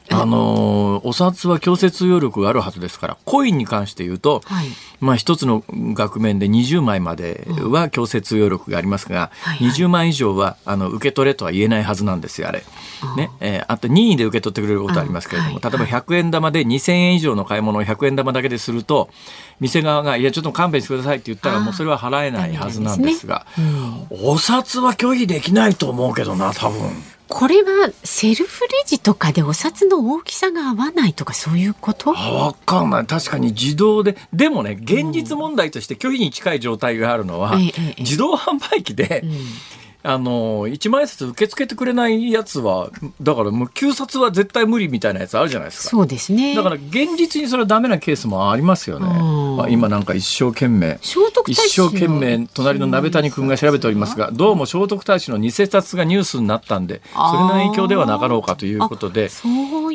[0.11, 4.67] あのお札は強制通用力があるはずですからコインに関して言うと、はい、
[4.99, 12.63] まあ、一つの額面で20枚までは強制通用力がありますが、はいはい、20枚以上はあの受け取れとは言えないはずなんですよあれ。
[13.17, 13.29] ね。
[13.39, 19.09] えー、あと任意で受け取ってくれることありますけれども、例えば100円玉で2000円以上の買い物を100円玉だけですると
[19.59, 23.63] 店側が「いやちょっと勘弁してください」って言ったらもうそれは払えないはずなんですが、ね。
[24.11, 26.91] うん、お札は拒否できないと思うけどな多分。
[27.35, 32.11] これはセルフレジとかでお札の大きさが合わないとかそういうこと？
[32.11, 33.05] わかんない。
[33.07, 39.31] 確かに自動ででもね現実問題として拒否に近い状態があるのは、うん、自動販売機で、うん
[40.05, 45.89] あの一万円札受け付けてくれないやつはだからもう旧札は絶対無理みたいなやつあるじゃないですか。
[45.91, 46.55] そうですね。
[46.55, 50.99] だから現実にそれはダメなケースもありますよね、まあ、今なんか一生懸命
[51.47, 59.29] 一生懸命隣の鍋谷君が調べておりますがどうも聖徳太子の偽札がニュースになったんでそれの影響ではなかろうかということで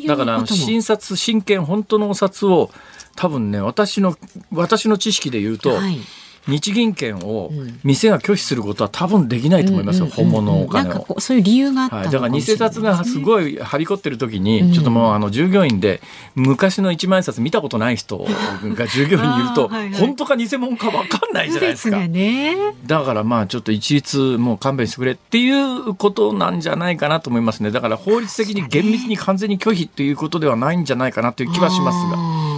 [0.06, 2.70] だから新札新券本当のお札を
[3.14, 4.16] 多分ね私の
[4.52, 5.98] 私の知識で言うと、はい
[6.48, 7.50] 日銀券を
[7.84, 11.20] 店が拒否することは多分できないと思いますよ、本物のお金を。
[11.20, 16.00] そういう理由があった、はい、だから偽札がすごいはびこってる時に、ちょっともうあの従業員で
[16.34, 22.00] 昔の一万円札見たことない人が従業員にいると、はいはい、本当か偽物か分かんないじゃないですか。
[22.00, 22.56] すね、
[22.86, 27.70] だからまあちょっと一律もう勘弁してくれっていうことなんじゃないかなと思いますね。
[27.70, 32.48] だから法律的に厳密に完全に拒否っていうことではないんじゃないかなという気はしますが。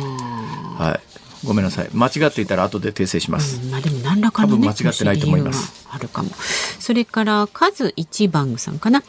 [0.85, 1.10] はい。
[1.44, 1.88] ごめんなさい。
[1.92, 5.87] 間違っていたら後で訂正します、うん、まあでも何らかの、ね、間違ってないと思います。
[5.90, 6.31] あるかも。
[6.79, 9.03] それから数一番さんかな。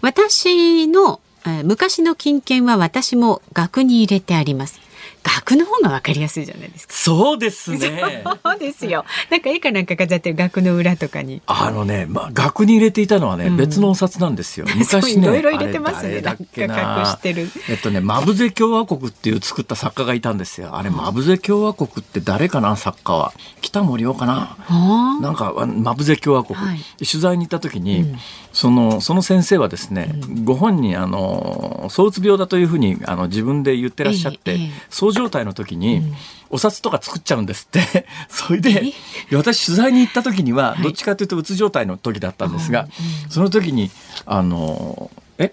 [0.00, 4.80] 私の、えー、昔の金券は私も額に入れてあります
[5.28, 6.94] 額の方がわかりやすいじゃないですか。
[6.94, 8.24] そうですね。
[8.44, 9.04] そうですよ。
[9.30, 11.42] なんか絵かなんか飾って額の裏とかに。
[11.46, 14.66] あのね、まあ額に入れていたのはね、うん、別のお札なんですよ。
[14.76, 16.20] 昔ね、いろいろ入れてますね。
[16.20, 17.00] だっけな。
[17.00, 17.50] 隠してる。
[17.68, 20.76] えっとね、マブゼ共和国っていう作った作家がいたんですよ。
[20.76, 23.32] あれ、マブゼ共和国って誰かな作家は。
[23.60, 24.56] 北森夫かな。
[25.20, 28.16] なんかマブゼ共和国、はい、取材に行った時に、うん、
[28.52, 36.02] そのその先生はですね、うん、ご本人あの躁うつ病だというふうにあの自分で言ってらっしゃって、ええ、そう状態の時に、
[36.48, 38.06] お札とか作っちゃうんですって。
[38.30, 38.92] それで
[39.32, 42.88] 私取材に行った時にはどっちかというとうつ状態の時だったんですが、
[43.28, 43.90] その時に
[44.26, 45.52] あのえ？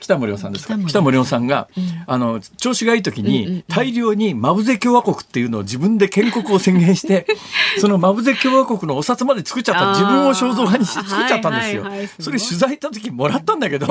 [0.00, 0.78] 北森夫さんですか？
[0.86, 7.26] 北森夫さんが、うん、あの調子がいい時に大量にマブゼ共和国っていうのを自分で建国を宣言して
[7.80, 11.84] そのマブゼ共和国のお札まで作っちゃった自分を肖像画にして作っちゃったんですよ。
[12.20, 13.88] それ取材行った時もらったんだけど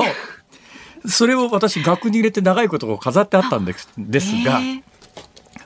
[1.06, 4.60] それを私額に入れて長いことを飾ってあったんですですが。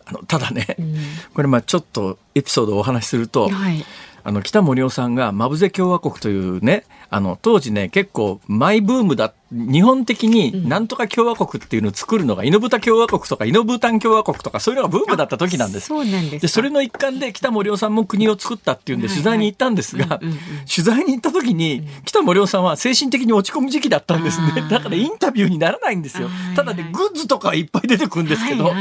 [0.06, 0.96] あのただね、うん、
[1.34, 3.84] これまあちょっとエピソードをお話しすると、はい、
[4.24, 15.88] あの北森夫さんがマブゼ共和国というねあの当時ね結構マイブームだ日本的になんとか共和国っていうのを作るのが、イノブタ共和国とかイノブータン共和国とかそういうのがブームだった時なんです。
[15.88, 24.66] そうなんですでそれの一環で北森夫さんも国を作ったっていうんで取材に行ったんですが、取材に行った時に北森夫さんは精神的に落ち込む時期だったんですね。
[24.70, 26.30] だからインタビューにならないんですよ。
[26.56, 28.74] ただねグッズとかいっぱい出てくるんですけど、こ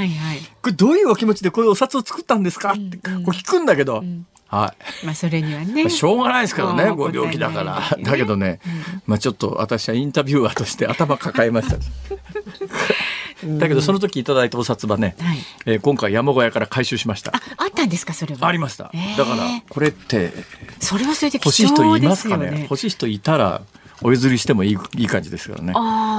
[0.68, 2.72] れどういうお気持ちでこういうお札を作ったんですか？
[2.72, 4.06] ってこう聞くんだけど。
[4.48, 5.06] はい。
[5.06, 5.90] まあそれにはね。
[5.90, 7.82] しょうがないですけどね、ご病気だから。
[8.04, 8.60] だけどね、
[9.06, 11.78] まあちょっと私はインタビュアーとして頭抱えました。
[13.46, 17.32] だけどその時いただいたお札はね、はい、えー、今回山小屋から回収しました。
[17.36, 18.48] あ、あったんですかそれは。
[18.48, 18.92] ありました。
[19.18, 20.32] だからこれって
[20.80, 22.62] それはそれで欲しい人いますかね？
[22.64, 23.62] 欲しい人いたら。
[24.04, 25.74] お譲りしてもいいいい感じですからね。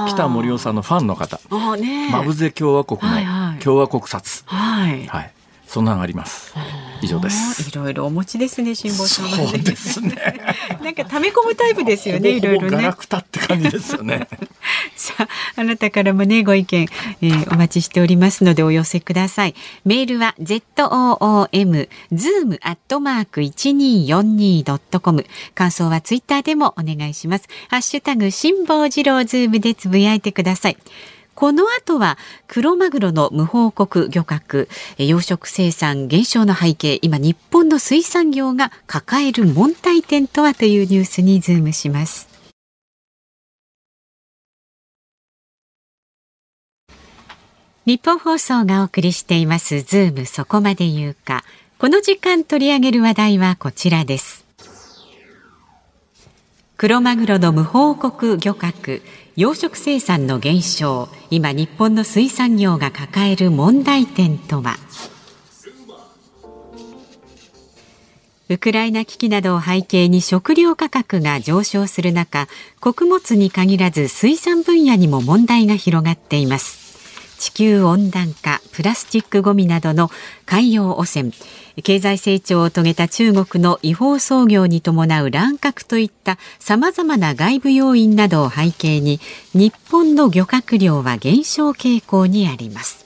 [0.07, 1.37] 北森夫さんのファンの方、
[1.75, 5.33] ね、マブゼ共和国の共和国札、はい、はい、
[5.73, 6.53] そんなのあります。
[7.01, 7.67] 以上です。
[7.67, 9.29] いろいろお持ちですね、辛坊さん。
[9.29, 10.15] そうですね。
[10.83, 12.77] なんか溜め込むタイプですよね、いろいろね。
[12.77, 14.27] ガラクタって感じですよね。
[14.95, 16.87] さあ、あなたからもね、ご意見、
[17.23, 19.55] えー、お待ちしておりますので、お寄せください。
[19.83, 25.25] メールは z o o m zoom アットマーク一二四二ドットコム。
[25.55, 27.49] 感想はツイッターでもお願いします。
[27.69, 30.77] ハッシュタグ辛坊治郎ズームでつぶやいてください。
[31.35, 32.17] この後は
[32.47, 42.29] クロマグロの無報告漁獲養殖生産減少の背景今日本の水産業が抱える問題点とはというニュースにズームします。
[47.85, 51.43] ニッポン放送がお送りしていますズームそこまで言うか。
[51.79, 54.45] この時間取り上げる話題はこちらです。
[56.77, 59.01] クロマグロの無報告漁獲
[59.35, 64.77] 養殖生産の減少今日本の水産業が抱える問題点とは？
[68.49, 72.47] ウクライナ危機などを背景に食料価格が上昇する中
[72.79, 76.82] 穀物に限らず水産分野にも問題が広がっています。
[77.43, 80.09] 地球温暖化プラスチックごみなどの
[80.45, 81.31] 海洋汚染
[81.83, 89.19] 経済成長を遂げた中国の違法操業に伴う乱獲といった様々な外部要因などを背景に
[89.53, 93.03] 日本の漁獲量は減少傾向にあります。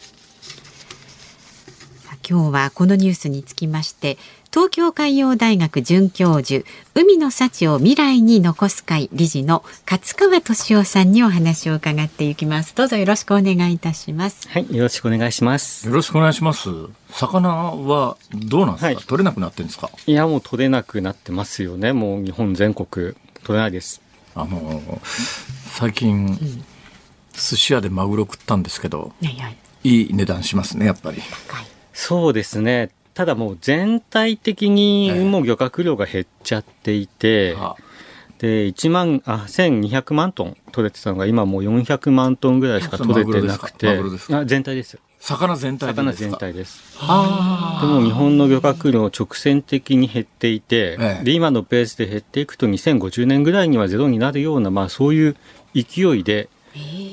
[2.30, 4.18] 今日はこのニュースにつきまして
[4.58, 6.66] 東京海洋大学准教授
[6.96, 12.74] 海の幸を未来に残す会理事の勝川俊夫さんにお話を伺っていきます。
[12.76, 14.50] どうぞよろしくお願いいたします。
[14.50, 15.88] はいよろしくお願いします。
[15.88, 16.70] よろしくお願いします。
[17.12, 19.92] 魚はどうなんですか、はい、取れなくなってるんですか？
[20.08, 21.94] いやもう取れなくなってますよね。
[21.94, 23.16] もう日本全国取
[23.50, 24.02] れないです。
[24.34, 24.82] あの
[25.68, 26.38] 最近、うん、
[27.34, 31.22] 寿司屋でマグロ食ったんですけど、はいはい、いい値段しますねやっぱり。
[31.94, 37.58] そうですねただもう全体的にもう漁獲量が減っちゃっていて、
[38.38, 44.00] で1万あ1200万トン取れてたのが今もう400万トンぐらいしか取れてなくて。
[44.46, 45.00] 全体です。
[45.20, 46.80] 魚全体魚全体です。
[47.02, 55.36] でも日本の漁獲量直線的に減っていて、ええ、で今のペースで減っていくと2050年ぐらいにはゼロになるような、まあ、そういう
[55.74, 56.50] 勢いで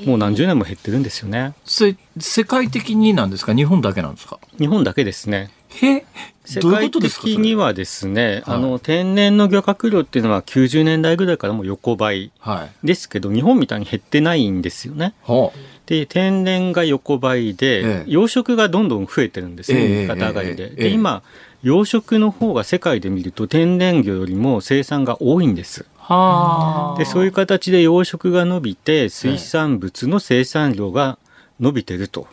[0.05, 1.55] もう何十年も減ってるんですよね。
[1.65, 1.95] 世
[2.43, 3.55] 界的になんですか？
[3.55, 4.39] 日本だけなんですか？
[4.59, 5.49] 日本だけですね
[5.81, 6.05] へ
[6.45, 12.31] 世界的にはですね、あの天然の漁獲量っていうのは90年代ぐらいからも横ばい
[12.83, 15.15] ですけど、はい、日本みたいに減ってないんですよね。
[15.23, 15.57] はあ、
[15.87, 20.69] で天然が横ばいで、ええ、養殖がどんどん増えてるんですね、右肩上がりで。
[20.69, 21.23] で今
[21.63, 25.85] 養殖の方が世界で見ると天然魚よりも生産が多いんです。
[25.97, 31.17] はでそういう形で養殖が伸びて水産物の生産量が
[31.59, 32.27] 伸びてると。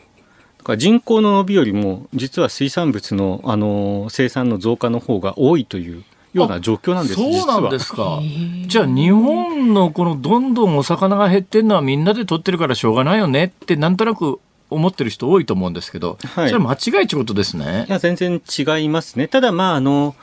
[0.77, 8.21] 人口の伸びよりも実は水産物のあの生産の増加の方が多いというような状況なんですそうなんですか。
[8.67, 17.87] じゃあ日本のこのどんどんお魚が減ってるのはみんなで取ってるからしょうがないよねってなんとなく思ってる人多いと思うんですけど、はい、それ間違いってことですね。
[17.89, 19.29] いや全然違いますね。
[19.29, 20.15] ただまああの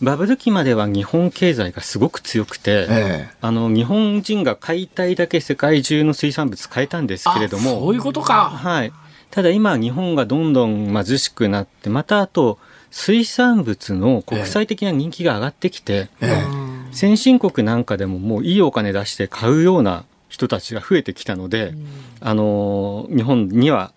[0.00, 8.92] バブル期までは日本経済がすごく強くて、ええ、あの日本人が買いたいだけ世界中の水産物買えたんですけれどもそういうことか、はい、
[9.30, 12.58] ただ今日本がどんどん貧しくなってまたあと
[12.90, 16.44] 水産物の国際的な人気が上がってきて、ええ、
[16.90, 21.86] 先進国なんかでももういいお金出して買うような人たちが増えてきたので、うん、
[22.20, 23.92] あの日本には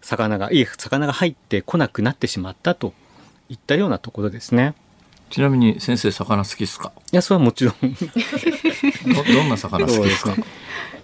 [0.00, 2.92] 魚がいい魚が入ってこなくなってしまったと
[3.48, 4.74] いったようなところですね。
[5.30, 6.92] ちなみに先生魚好きですか？
[7.10, 7.74] いやそれはもちろん。
[7.80, 10.34] どんな魚好きですか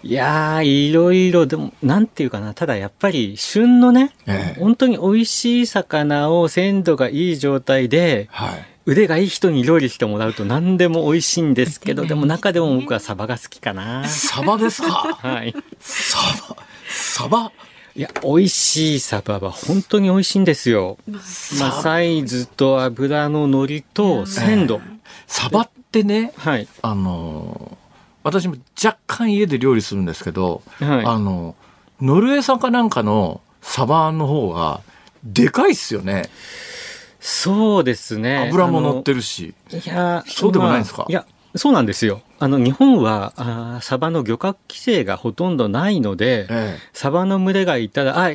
[0.02, 14.06] いやいろいろ、でも、なんていうかな、ただやっぱり、旬のね、ええ、本当に美味しい魚を鮮度がいい状態で、はい、腕がいい人に料理してもらうと何でも美味しいんですけど、 でも中でも僕はサバが好きかな。
[14.08, 15.18] サバですか？
[15.20, 15.54] はい。
[15.80, 16.56] サバ、
[16.88, 17.52] サバ？
[17.96, 20.96] いや、美味しいサバは本当に美味しいんですよ。
[21.58, 24.80] まあ、サイズと脂の乗りと鮮度。
[24.84, 26.68] えサバってね、はい。
[26.82, 27.77] あのー
[28.28, 31.54] 私も若干家で料理するんですけど、はい、あの、
[32.00, 34.80] ノルウェー産かなんかのサバの方が、
[35.24, 36.28] でかいっすよね。
[37.20, 38.48] そうですね。
[38.48, 39.54] 油も乗ってるし。
[39.70, 42.22] いや、そうでもないですか、まあ、いや、そうなんですよ。
[42.38, 48.30] あの、日本は、あサバの漁獲規制がほとんどないので、ええ、サバの群れがいたら、あ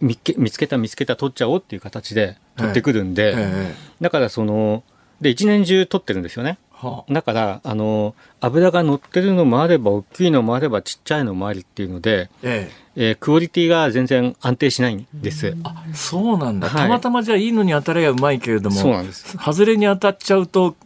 [0.00, 4.82] 見見つけた見つけた取っちゃおうっていう形で取ってくるんで、え、だからその、
[5.20, 6.58] で、一年中取ってるんですよね。
[6.78, 12.86] はあ、だからあの油が乗ってるのもあれば大きいのもあればちっちゃいのもありっていうので、ええ。
[12.98, 15.54] えー、クオリティが全然安定しないんです。
[15.64, 19.36] あそうなんだ、はい、たまたまじゃあいいのに当たりゃうまいけれどもそうなんです。
[19.38, 20.76] 外れに当たっちゃうと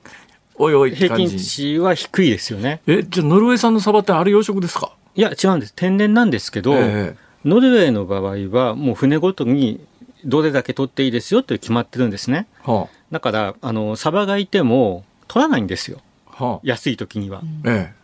[0.57, 2.81] おいおい平均値は低いですよね。
[2.87, 4.93] えじゃあノルウェー産のサバってあれ養殖ですか？
[5.15, 5.75] いや違うんです。
[5.75, 7.17] 天然なんですけど、え。
[7.45, 9.81] ノルウェーの場合はもう船ごとに
[10.25, 12.47] どれだけ取っていいですよって決まってるんですね。
[12.63, 16.01] はあ、だからあのサバがいても取らないんですよ。
[16.27, 17.43] はあ、安い時には。
[17.65, 18.01] ええ。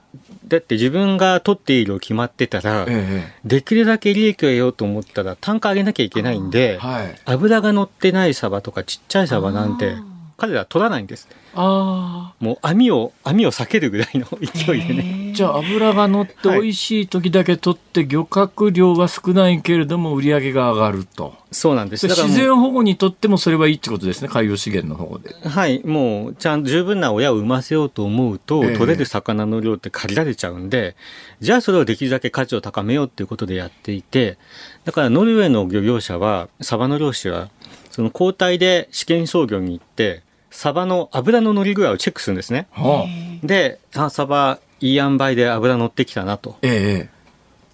[0.47, 9.97] だって自分が取っているを決まってたら、ええ、できるだけ利益を得ようと思ったら単価上げなきゃいけないんで、はい、油が乗ってないサバとかちっちゃいサバなんて
[10.37, 11.29] 彼らは取らないんです。
[11.55, 15.33] あもう網を網を避けるぐらいの勢いでね。
[15.35, 21.35] じゃあ油が乗って美味しい時だけ取って、漁獲量は少ないけれども売り上げが上がると。
[21.51, 22.07] そうなんです。
[22.07, 24.29] 自然保護にとってもそれはいいってことですね。
[24.29, 25.35] 海洋資源の方で。
[25.49, 30.97] はい、もうちゃんと十分な親を産ませようと思うと、えー、取れる魚の量って限られちゃうんで、
[31.41, 34.37] じゃあそれをできるだけ価値を高めようっていうことでやっていて、
[34.85, 37.49] だからノルウェーの漁業者はサバの漁師は
[37.91, 40.26] その交代で試験操業に行って。
[40.57, 42.67] サバの油の乗り具合をチェックするんですね。
[42.73, 46.57] はあ、で、あ、サバいい塩梅で油乗ってきたなと。
[46.63, 47.17] ええ。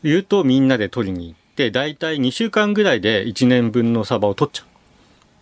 [0.02, 4.64] 言うとみんなで取りに行っって大体2週間ぐらいで1年分のサバを取っちゃ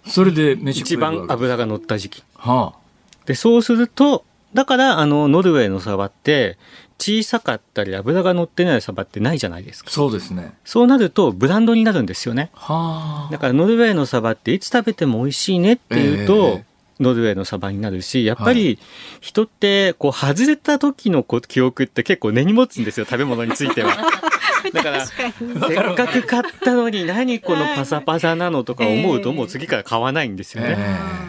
[0.07, 0.11] う。
[0.11, 2.25] それで飯一番脂が乗った時期。
[2.35, 6.59] はあ、で、そうすると、だから、あの、ノルウェーのサバって、
[6.99, 9.91] 小さかったり脂が乗ってないサバってないじゃないですか。
[9.91, 10.53] そうですね。
[10.65, 12.51] そうなるとブランドになるんですよね。
[12.53, 13.33] はあ。
[13.33, 16.65] だからノルウェーのサバっていつ食べても美味しいねっていうと、えー、
[17.01, 18.79] ノルウェーのサバになるし、やっぱり
[19.21, 23.97] 人ってこう外れた時の記憶って結構根に持つんですよ、食べ物については。
[24.73, 30.71] だから、せっかく買ったのに何このパサパサなのとか思うともう次から買わないんですよね。
[30.71, 30.87] だか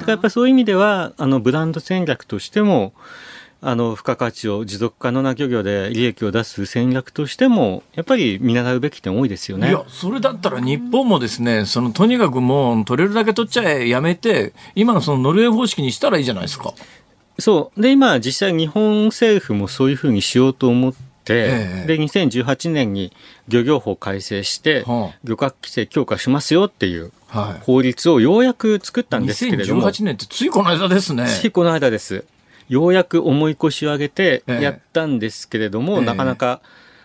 [0.07, 2.93] らやっぱそういう意味では、あのブランド戦略としても、
[3.63, 9.69] あの、付加価値を持続可能な漁業で利益を出す戦略としても、やっぱり見習うべき点多いですよね。
[9.69, 16.73] いや、それだったら日本もですね、そのとにかくもう取れるだけ取っちゃえ、やめて、今のそのノルウェー方式にしたらいいじゃないですか。
[17.37, 17.81] そう。
[17.81, 20.97] で、今、実際日本政府もそういうふうにしようと思って、
[21.29, 23.13] ええ、で、2018年に
[23.47, 27.11] 漁業法改正して、はあ、漁獲規制強化しますよっていう
[27.61, 29.83] 法律をようやく作ったんですけれども。
[29.83, 31.27] 2018年ってついこの間ですね。
[31.27, 32.25] ついこの間です。
[32.71, 36.61] ようやく重い腰を上げてやったんですけれども、えー、なかなか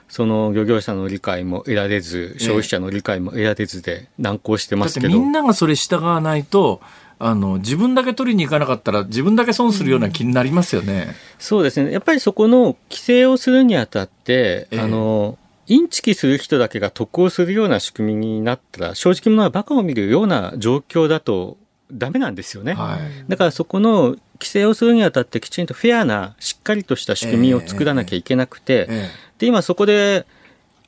[0.08, 5.12] その漁業者の理解も得られず、消費者の理解も得られずで難航してますけど。
[5.12, 6.80] みんながそれ従わないと、
[7.18, 11.90] あの自分だけ取りに行かなかったら自分だけ損するような気になりますよね、うん、そうですね。
[11.90, 15.36] やっぱりそこの規制をするにあたって、えー、あの
[15.66, 21.56] インチキする人だけが得をするような仕組みになったら正直者はバカを見るような状況だと
[21.92, 30.26] ダメなんですよね、はい、だからそこの規制をするにあたってきちんとフェアなしっかりとした仕組みを作らなきゃいけなくて、えーえー、で今そこで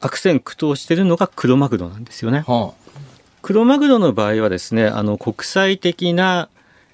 [0.00, 2.44] 悪戦苦闘してるのがクロマグロなんですよね。
[2.46, 3.00] はあ、
[3.42, 6.48] クロマグロの場合はですねあの国際的な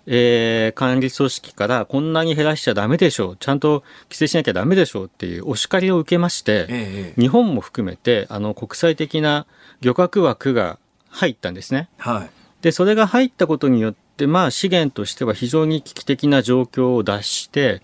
[0.07, 9.47] えー、管理組織からこんなに減らしちゃダメでしょう、ちゃんと規制しなきゃダメでしょうっていうお叱りを受けまして、ええ、日本も含めてあの国際的な
[9.81, 10.79] 漁獲枠が
[11.09, 11.89] 入ったんですね。
[11.97, 12.31] はい、
[12.65, 17.83] でそれが入ったことによっで、まあ、資源としては非常に危機的な状況を脱して、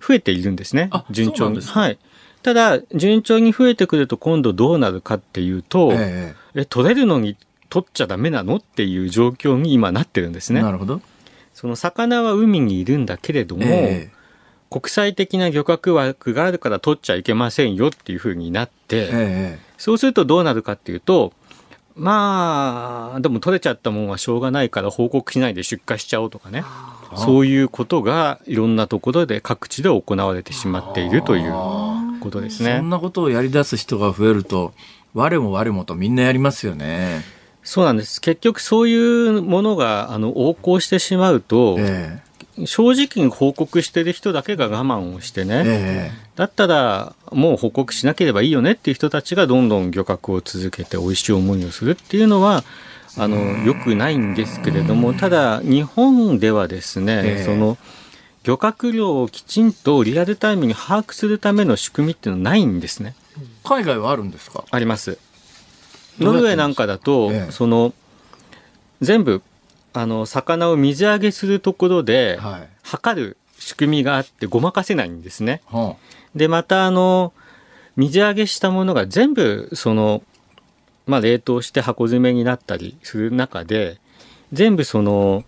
[0.00, 1.60] 増えているんですね、順調に。
[1.60, 1.98] はい。
[2.42, 7.36] ただ、順調に増えてくると今度どうなるかっていうと、ええ、取れるのに
[7.70, 10.60] 取っちゃダメなのっていう状況に今なってるんですね。
[10.60, 11.00] なるほど。
[11.54, 14.10] その魚は海にいるんだけれども、え、
[14.70, 21.32] 国際的な漁獲枠があるから取っちゃいけませんよっていうふうになって、そうするとどうなるかっていうと、
[21.96, 26.64] まあ、でも取れちゃったもんはしょうがないから報告しないで出荷しちゃおうとかね。
[27.16, 31.52] そういうことがいろんなところで各地で行われてしまっているという
[32.20, 32.78] ことですね。
[32.78, 34.72] そんなことをやり出す人が増えると、
[35.14, 37.22] 我も我もとみんなやりますよね。
[37.62, 38.20] そうなんです。
[38.20, 42.20] 結局そういうものがあの横行してしまうと、え
[42.66, 52.62] 正直に報告してる人だけが我慢をしてね、えー、だったらもう報告しなければいいよねっていう人たちがどんどん漁獲を続けて美味しい思いをするっていうのは
[53.16, 57.76] あのよくないんですけれどもただ日本ではですね、えー、その
[58.44, 63.14] 漁獲量をきちんとリアルタイムに把握するための仕組みっていうのはないんですね。
[63.64, 64.64] 海外はあるんですか？
[64.70, 65.18] あります。
[66.18, 67.94] ノルウェーなんかだと、えー、その
[69.00, 69.42] 全部
[69.94, 72.38] あの魚を水揚げするところで、
[72.82, 75.62] 測る仕組みがあってごまかせないんですね。
[75.66, 77.32] はあ、でまたあの
[77.96, 80.22] 水揚げしたものが全部その、
[81.06, 83.98] まあ、冷凍して箱詰めになったりする中で
[84.52, 85.44] 全部その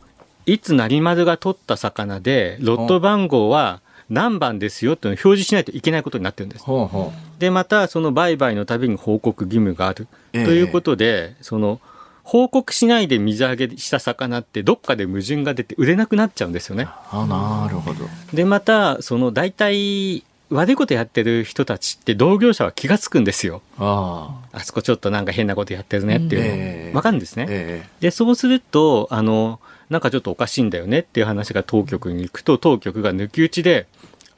[0.47, 6.71] いつ成丸が取った魚でロット番号は何番ですよっていうのを表示しないといけないことになってるんです。
[6.71, 10.07] はあ、でまたその売買のたびに報告義務がある。
[10.33, 11.81] ということで、えー、その
[12.27, 16.89] 報告しないで水揚げした魚ってどっかで矛盾が出て売れなくなっちゃうんですよね。
[17.13, 18.05] あなるほど。
[18.35, 23.63] でまたその大体悪いことやってる人たちって同業者は気が付くんですよ。
[23.79, 27.47] ああそこちょっとなんか変なことやってるねっていうの分かるんですね。
[27.49, 33.87] えー、でそうするとあのなんかちょっとおかしいんだよねっていう話が当局に行くと当局が抜き打ちで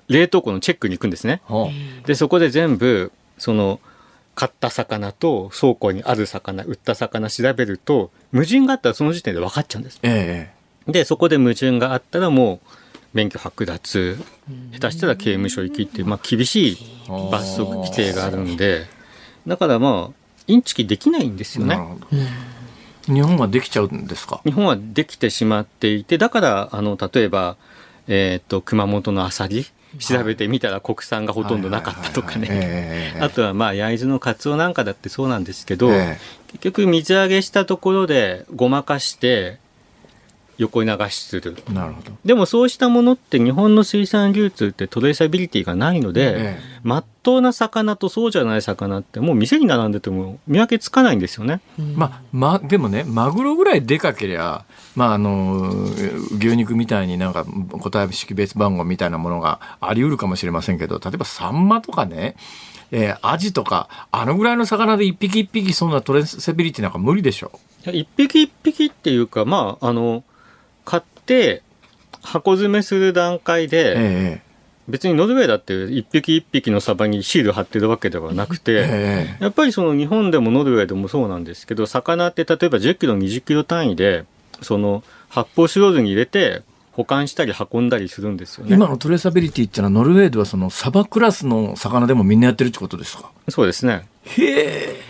[0.08, 1.40] 冷凍庫のチェックに行くんですね。
[2.04, 3.80] でそこで全部その
[4.38, 9.98] 買った魚と倉庫にある魚、売った魚調べると、矛盾があったらその時点で分かっちゃうんです。
[10.04, 10.48] え
[10.86, 12.68] え、で、そこで矛盾があったらもう、
[13.14, 14.16] 免許剥奪、
[14.72, 16.76] 下手したら刑務所行きっていう、まあ、厳しい
[17.32, 18.86] 罰則規定があるんで、
[19.44, 20.14] だからまあ、
[20.46, 21.76] インチキできないんですよね。
[23.06, 24.40] 日本はできちゃうんですか？
[24.44, 27.56] 日本はできてしまっていて、だから、あの、例えば、
[28.06, 29.66] えっ、ー、と、熊本のアサリ、
[29.98, 33.16] 調べてみたら国産がほとんどなかったとかね。
[33.20, 39.58] あとはまあ焼津のカツオなんかだってそうなんですけど、結局水揚げしたところでごまかして、
[40.58, 41.56] 横流しする。
[41.72, 42.12] なるほど。
[42.24, 51.60] でもそうしたものって日本の水産流通ってトレーサビリティがないので、ま、っとうな魚とそうじゃない魚ってもう店に並んでても見分けつかないんですよね。
[51.94, 54.64] まあ、ま、でもね、マグロぐらいでかけりゃ、
[54.96, 55.70] まあ、あの、
[56.38, 62.34] 牛肉みたいになんか個体識別番号みたいなものがあり得るかもしれませんけど、例えばサンマとかね、
[62.90, 67.52] えー、アジとか、あのぐらいの魚で一匹一匹そんなトレーサビリティなんか無理でしょ。
[67.86, 70.24] 一匹一匹っていうか、まあ、あの、
[70.88, 71.60] 買って
[72.22, 74.42] 箱詰めする段階で、え
[74.88, 84.24] 別にノルウェーだって一匹一匹のサバにシール貼ってるわけではなくて、えやっぱりその日本でもノルウェーでもそうなんですけど魚って例えば10キロ20キロ単位で
[84.62, 86.62] その発泡スチロールに入れて
[86.92, 88.74] 保管したり運んだりするんですよね。
[88.74, 93.30] 今のトレーサビリティっていうのはノルウェーではそのサバクラスの魚でもみんなやってるってことですか？
[93.50, 94.08] そうですね。
[94.24, 95.00] へえ。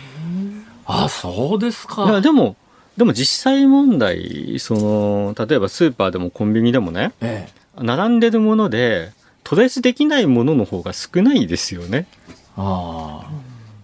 [0.86, 2.04] あそうですか。
[2.04, 2.56] いやでも
[2.98, 9.12] でも実際問題、その、例えばスーパーでもコンビニでもね、ええ、並んでるもので、
[9.44, 12.08] トレースできないものの方が少ないですよね。
[12.56, 13.30] ああ。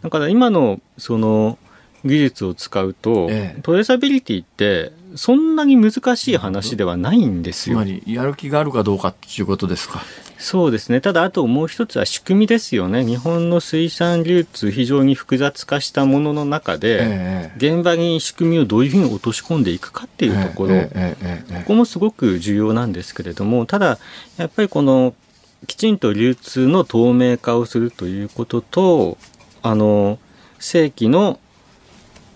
[0.02, 1.58] だから今の、その、
[2.04, 7.76] 技術を使うと、ええ、トレーサビリティってそんなに難しい話ではないんですよ。
[7.76, 10.02] つまりやる気があるかどうかっていうことですか。
[10.38, 11.00] そうですね。
[11.00, 13.04] ただ、あともう一つは仕組みですよね。
[13.04, 23.98] 日本の水産流通、非常に複雑化したものの中で、えー、現場に仕組みをどういうふうに落とし込んでいくかっていうところ、えー、ここもすごく重要なんですけれども、ただ、
[24.36, 25.14] やっぱりこの、
[25.66, 29.18] きちんと流通の透明化をするということと、
[29.62, 30.18] あの、
[30.58, 31.38] 正規の、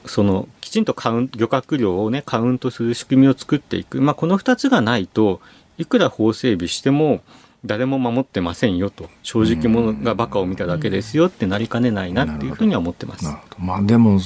[0.06, 4.00] その、きちんとカウン漁獲量をね、カウントする仕組みを作っていく。
[4.00, 5.40] まあ、この2つがないと、
[5.78, 7.20] いくら法整備しても、
[7.64, 13.26] 誰も守ってませんよと正直者がバカを見ただけですよってなりかねないなっていうふうには思ってます。
[13.58, 14.20] まあでも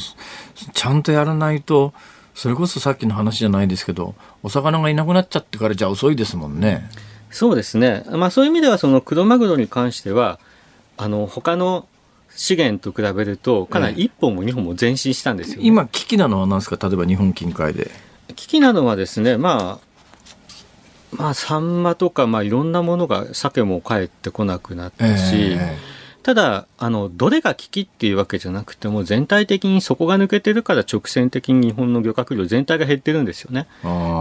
[0.74, 1.94] ちゃんとやらないと
[2.34, 6.88] それこそさっきの話じゃないですけどお魚がいなくなっちゃってからじゃ遅いですもんね。
[7.30, 8.04] そうですね。
[8.10, 10.38] まあそういう意味ではそのクロマグロに関しては
[10.98, 11.86] あの他の
[12.34, 16.78] 資源と比べるとかなり1本も2本も前進したんですよ、ね、今危機なのは何ですか？
[16.88, 17.90] 例えば日本近海で。
[18.36, 19.86] 危機なのはですねまあ
[21.12, 33.66] まあ、サンマとか、まあ、いろんなものが、鮭も帰ってこなくなったし、えー、ただ、あの、どれが危機っていうわけじゃなくても、全体的に底が抜けてるから直線的に日本の漁獲量全体が減ってるんですよね。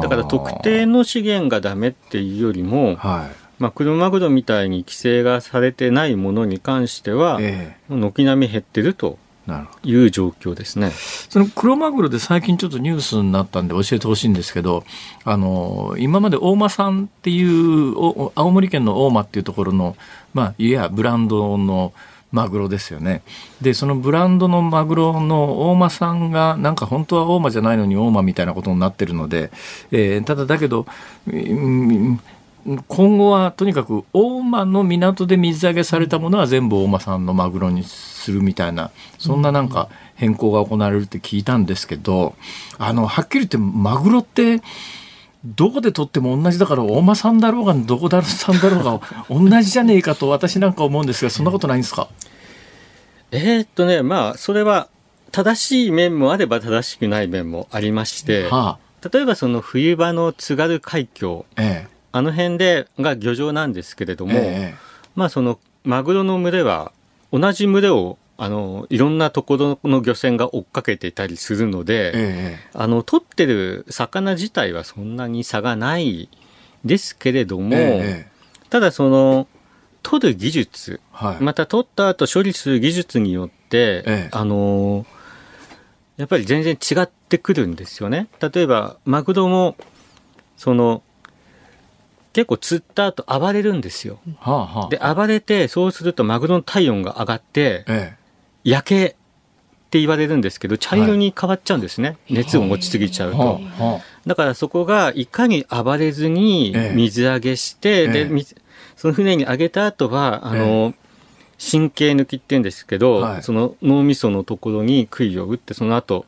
[0.01, 9.17] だから特定の資源がダメっていうよりも、はい、まあ、クロマグロみたいに規制がされてないものに関しては、えー、軒並み減ってると
[9.83, 10.91] いう状況ですね。
[10.91, 14.83] そのクロマグロで最近ちょっとニュースになったんで教えてほしいんですけど、
[15.23, 17.95] あの、今まで大間さんっていう、
[18.35, 19.95] 青森県の大間っていうところの、
[20.33, 21.93] まあ、いや、ブランドの、
[22.31, 23.23] マグロですよね。
[23.61, 29.51] で、そのブランドのマグロの大間さんが、なんか本当は大間じゃないのに大間みたいなことになってるので、
[29.91, 30.85] えー、ただだけど、
[31.27, 32.19] うん
[32.87, 42.35] 今後はとにかく大間の港で水揚げされたものは全部大間産のマグロにするみたいなそんななんか変更が行われるって聞いたんですけど
[42.77, 44.61] あのはっきり言ってマグロって
[45.43, 52.09] どこで取っても同じだから大間産だろうがどこだ産だろうが同じじゃねえかと私なんか思うんですがそんなことないんですか？
[53.31, 54.87] えー、っとねまあそれは
[55.31, 64.75] 正しい面もあれば正しくない面もありまして、はあ、例えばその冬場の津軽海峡、ええあの辺でが漁場なんですけれども、え
[65.15, 66.91] まあそのマグロの群れは
[67.31, 76.29] 同じ群れをあのいろんなところの漁船が追っかけていたりするので、えあの取ってる魚自体はそんなに差がない
[76.83, 78.27] ですけれども、え、
[78.69, 79.47] ただその
[80.01, 85.05] 取る技術、はい、また取った後処理する技術によって、あの
[86.17, 88.27] やっぱり全然違ってくるんですよね。
[88.39, 89.75] 例えばマグロも
[90.57, 91.03] その
[92.33, 94.19] 結構釣った後暴れるんですよ。
[94.39, 98.17] はあはあ、で、暴れて、そうするとマグロの体温が上がって、ええ、
[98.63, 99.09] 焼けっ
[99.91, 102.09] て言われるんですけど、茶色に変わっちゃうんですね。
[102.09, 103.37] はい、熱を持ちすぎちゃうと。
[103.37, 108.29] はあはあ、だからそこがいかに暴れずに水揚げして、え、で、
[108.95, 110.93] その船に揚げた後は、あの、
[111.59, 116.25] 神経抜きって言うんですけど、はい、その脳みそのところに杭を打って、その後、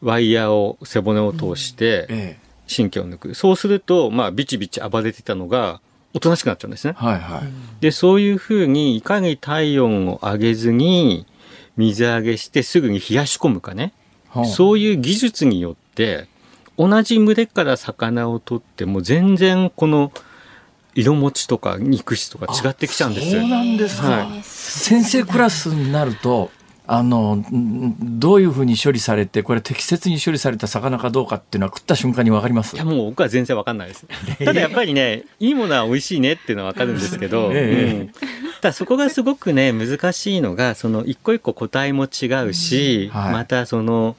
[0.00, 2.38] ワイヤーを背骨を通して、
[2.68, 3.34] 神経を抜く。
[3.34, 5.80] そうすると、まあ、ビチビチ暴れてたのが、
[6.12, 6.94] おとなしくなっちゃうんですね。
[6.96, 7.42] はいはい。
[7.80, 11.26] で、そういうふうに、いかに体温を上げずに、
[11.76, 13.92] 水揚げしてすぐに冷やし込むかね。
[14.28, 16.28] はあ、そういう技術によって、
[16.78, 20.12] 同じ群れから魚を取っても全然この
[20.94, 23.30] 色持ちとか肉質とか違ってきちゃうんです。
[23.30, 24.08] そうなんですか。
[24.08, 26.50] はい、先生クラスになると
[26.86, 32.76] あのどういうふうに処理されてこれ適切に処理された魚かどうかっていうのは食った瞬間に分かります？
[32.76, 34.06] いやもう僕は全然分かんないです。
[34.44, 38.08] ただやっぱりねいいものは美味しいねっていうのは分かるんですけど、ええ、うん、
[38.60, 44.14] ただそこがすごくね難しいのがその一個一個個体も違うし、はい、またその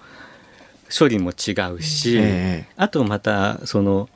[0.97, 4.09] 処理も違うし、え、あとまたその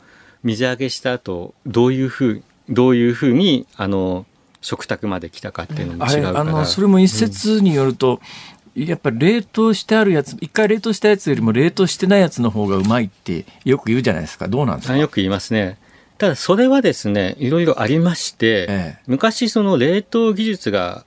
[0.44, 4.26] 水揚げした後どういうふうどういうふうにあの
[4.62, 8.20] 食卓まで来たかっていうのも違うから、あのそれも一説によると、
[8.76, 14.48] うん、やっぱり冷凍してあるやつ一回冷凍したやつよりも冷凍してないやつの方がうまいってよく言うじゃないですか。
[14.48, 14.98] どうなんですか？
[14.98, 15.78] よく言いますね。
[16.18, 21.06] ただそれはですねいろいろありまして、ええ、昔その冷凍技術が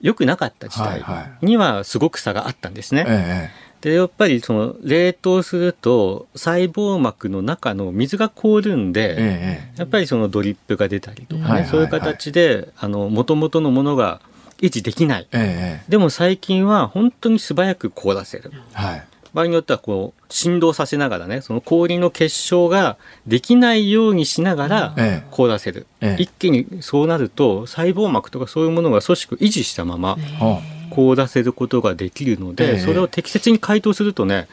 [0.00, 1.02] 良くなかった時代
[1.42, 3.50] にはすごく差があったんですね、え
[3.86, 14.20] でやっぱりその冷凍すると細胞膜の中の水が凍るんで、ええ、やっぱりそのドリップが出たりとかね、はいはいはい、そういう形でもともとのものが
[14.58, 22.96] 維持できない、え、でも最近は本当に素早く凍らせる、はい、場合によってはこう振動させながらねその氷の結晶が
[23.28, 24.96] できないようにしながら
[25.30, 25.86] 凍らせる、
[26.18, 30.16] 一気にそうなると細胞膜とかそういうものが組織を維持したまま、
[30.90, 34.48] 凍らせることができるので、それを適切に解凍するとね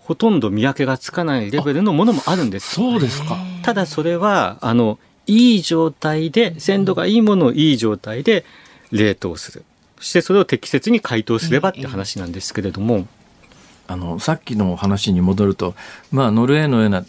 [0.00, 2.74] ほとんど見分けがつかないレベルのものもあるんです。
[2.74, 3.36] そうですか。
[3.62, 8.44] ただそれはあのいい状態で鮮度がいいものをいい状態で
[8.90, 9.64] 冷凍する。
[9.98, 13.06] そしてそれを適切に解凍すればって話なんですけれども、
[13.90, 15.74] あのさっきの話に戻ると、
[16.12, 17.02] まあ、ノルウェーのような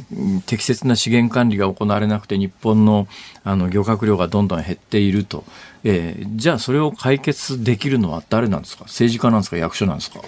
[0.48, 3.08] 適切な資源管理が行われなくて日本の
[3.44, 5.44] あの漁獲量がどんどん減っていると、
[5.84, 8.86] えー、じゃあそれを解決できるのは誰なんですか？
[8.86, 9.58] 政治家なんですか？
[9.58, 10.22] 役所なんですか？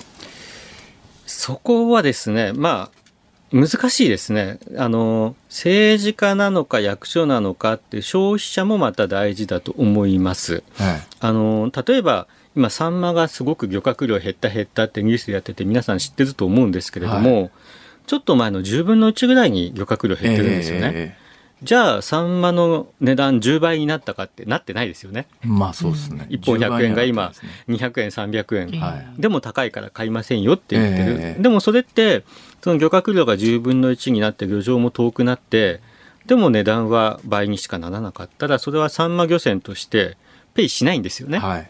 [1.25, 2.97] そこはですねまあ
[3.51, 4.59] 難しいですね。
[4.77, 10.63] あの政治家なのか役所なのかって消費者もまた大事だと思います。
[10.75, 17.51] はい、あの例えば今サンマがすごく漁獲量減った減ったってニュースでやってて皆さん知ってると思うんですけれども、はい、
[18.05, 20.91] ちょっと前の10分の1ぐらいに漁獲量減ってるんですよね。
[20.93, 21.23] えー
[21.63, 25.27] じゃあ、サンマの値段10倍になったかってなってないですよね。
[25.43, 26.27] まあそうですね。
[26.29, 27.31] 1本100円が今
[27.69, 31.17] 200円、300円、はい、でも高いから買いませんよって言ってる。
[31.21, 32.25] えー、でもそれって、
[32.61, 35.79] その漁獲量が10分の1になって漁場も遠くなって、
[36.25, 40.17] でも値段は倍にしかならなかったら、それはサンマ漁船として
[40.55, 41.37] ペイしないんですよね。
[41.37, 41.69] はい、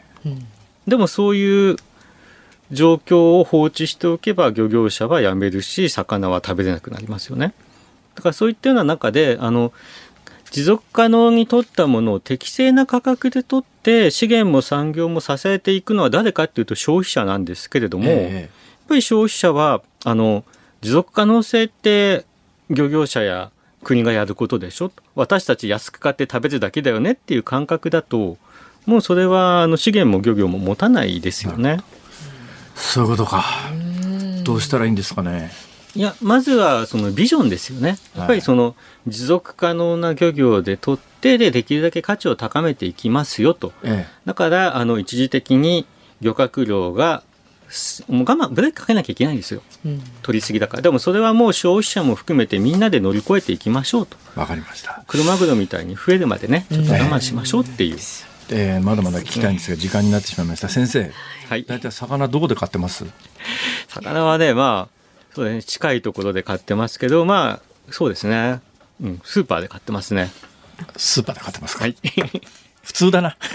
[0.88, 1.76] でもそういう
[2.72, 7.54] 状況を放置しておけば漁業者は辞めるし魚は食べれなくなりますよね。
[8.16, 9.74] だからそういったような中であの
[10.52, 18.50] 持続可能に取ったものを適正な価格で取って資源も産業も支えていくのは誰かっていうと消費者なんですけれども、ええ、やっ
[18.88, 20.44] ぱり消費者はあの
[20.82, 22.26] 持続可能性って
[22.70, 23.52] 漁業者や
[23.84, 24.92] 国がやることでしょ？
[25.16, 28.38] 私たち安く買って食べるだけだよねっていう感覚だと
[28.86, 31.80] もうそれはあの資源も漁業も持たないですよね。
[32.76, 33.46] そういうことか。
[34.44, 35.52] どうしたらいいんですかね。
[35.96, 37.98] いやまずはそのビジョンですよね。
[38.18, 38.76] やっぱりその
[39.08, 43.74] 持続可能な漁業で取ってでできるだけ価値を高めていきますよと。
[43.84, 45.86] ええ、だからあの一時的に
[46.22, 47.24] 漁獲量が
[48.08, 58.33] もう我慢ブレーキかけなきゃいけないんですよ、うん、取りすぎだからでもそれはもう消費者も含めてみんなで乗り越えていきましょうとわかりました車マグロみたいに増えるまでねちょっと我慢しましょうっていう、うんえー、
[58.82, 60.70] まだまだ聞きたいんですが時間になってしまいました。
[60.70, 61.12] 先生、
[61.50, 63.06] はい、大体魚どこで買ってます？
[63.88, 64.94] 魚はねまあ
[65.34, 65.64] そうね。
[65.64, 68.62] 近いところで買ってますけどまあそうですね、
[69.02, 70.32] うん、スーパーで買ってますね。
[70.98, 71.96] スーパーで買ってますか、はい、
[72.84, 73.38] 普通だな。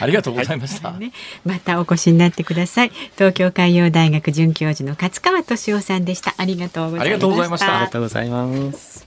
[0.00, 1.12] ありがとうございました、はい、
[1.44, 2.92] またお越しになってください。
[3.14, 6.34] 東京海洋大学准教授の勝川俊夫さんでした。
[6.36, 7.04] ありがとうございました。
[7.04, 7.76] ありがとうございました。
[7.76, 9.06] ありがとうございます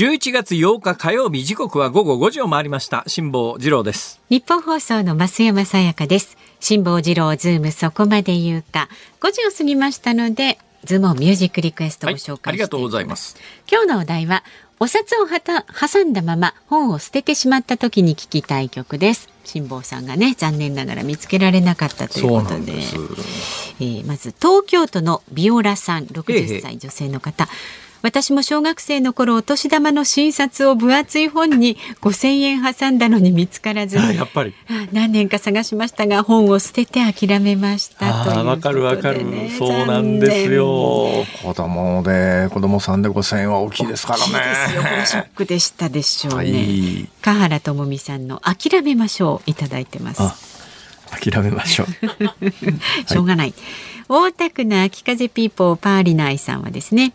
[0.00, 3.04] 11月8日火曜日時刻は午後5時を回りました。
[3.06, 4.18] 辛坊治郎です。
[4.30, 6.38] ニッポン放送の増山さやかです。
[6.58, 8.88] 辛坊治郎ズームそこまで言うか。
[9.20, 13.36] 5時を過ぎましたのでズームミュージックリクエストを紹介、はい、ありがとうございます。
[13.70, 14.42] 今日のお題は
[14.78, 19.28] お札をはた挟んだまま本を捨ててしまった時に聞きたい曲です。
[19.44, 22.72] 辛坊さんがね残念ながら見つけられなかったということで。
[23.80, 27.48] えー、まず東京都のビオラさん60歳女性の方、
[28.02, 34.54] 私も小学生の頃お年玉の診察を分厚い本に5000円挟んだのに見つからずやっぱり。
[34.92, 39.20] 何年か探しましたが本を捨てて諦めましたというわかるわかる。
[39.58, 41.24] そうなんですよ。
[41.42, 44.24] 子供で子供さんで5000円は大きいですからね。
[45.06, 50.22] ショックでしたでしょうね、はい、香原智美さんの諦めましょういただいてます。
[51.10, 51.86] 諦めましょう。
[53.08, 53.52] しょうがない、
[54.08, 57.12] はい、大田区の秋風ピーポーパーリナイさんはですね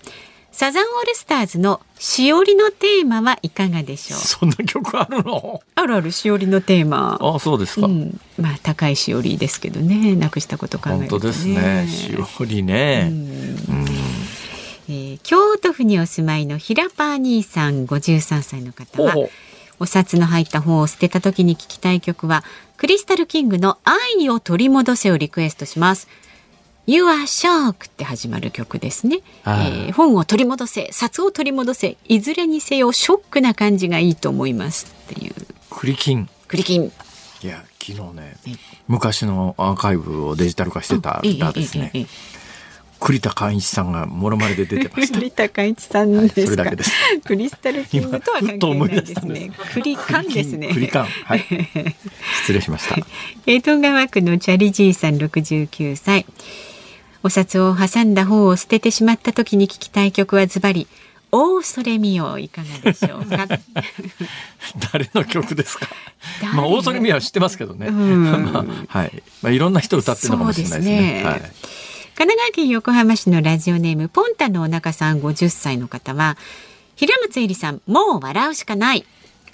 [0.58, 4.20] サザンオールスターズのしおりのテーマはいかがでしょう？
[4.22, 5.62] そんな曲あるの？
[5.76, 7.20] あるあるしおりのテーマ。
[7.22, 7.88] あ、そうですか。
[7.88, 11.88] うん、まあ高いしおりですけどね、なくしたこと考えると、ね、本当ですね。
[11.89, 13.10] しおりね。
[13.12, 13.86] うん、
[14.88, 19.14] えー、京都府にお住まいのひらぱー兄さん53歳の方は。
[19.78, 22.45] お札の入った本を捨てた時に聞きたい曲は
[22.78, 26.08] クリスタルキングの愛を取り戻せをリクエストします
[26.88, 35.34] You are shock って始まる曲ですね、えー、本を取り戻せ札を取り戻せいずれにせよショックな感じがいいと思いますっていう
[35.72, 38.38] クリキンクリキンいや昨日ね
[38.88, 41.92] 昔のアーカイブをデジタル化してたらですね、
[43.00, 45.14] 栗田寛一さんがもろまれで出てました。
[45.20, 46.92] 栗田寛一さんです、はい、それだけです。
[47.24, 49.52] クリスタルキングとは関係ないですね。
[49.74, 50.74] 栗寛ですね。
[50.74, 51.06] 栗寛。
[51.06, 51.46] はい。
[52.42, 52.98] 失礼しました。
[53.46, 56.26] 江戸川区のチャリじいさん69歳。
[57.26, 60.86] お札を挟んだ方を捨ててしまった時に聞きたい曲はズバリ
[61.34, 63.47] 「おおそれみよ」いかがでしょうか？
[64.93, 65.88] 誰の曲ですか？
[66.53, 67.89] まあ、オーソレミアは知ってますけどね。
[67.89, 68.65] まあ、
[68.99, 69.23] はい。
[69.41, 70.97] まあ、いろんな人歌ってるのかもしれないですね。
[71.19, 71.51] すねはい、神
[72.13, 76.38] 奈川県横浜市のラジオネーム、ポンタのお腹さん50歳の方は、
[76.95, 79.03] 平松絵里さん、もう笑うしかない。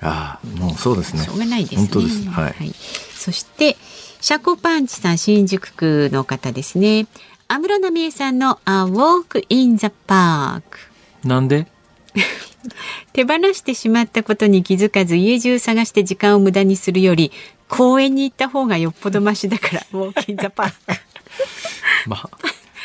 [0.02, 1.24] ああ、もうそうですね。
[1.24, 1.78] しょうがないですね。
[1.78, 2.30] 本当です。
[2.30, 2.44] はい。
[2.46, 2.76] はい、
[3.16, 3.78] そして、
[4.20, 7.08] シャコパンチさん、新宿区の方ですね。
[7.54, 10.62] 安室奈美恵さんの A Walk in the Park
[11.26, 11.68] なんで？
[13.12, 17.34] 手放してしまったことに気づかず家中探して時間を無駄にするより
[17.68, 20.76] 公園に行った方がよっぽどマシだからウォーキンザパーク
[22.08, 22.30] まあ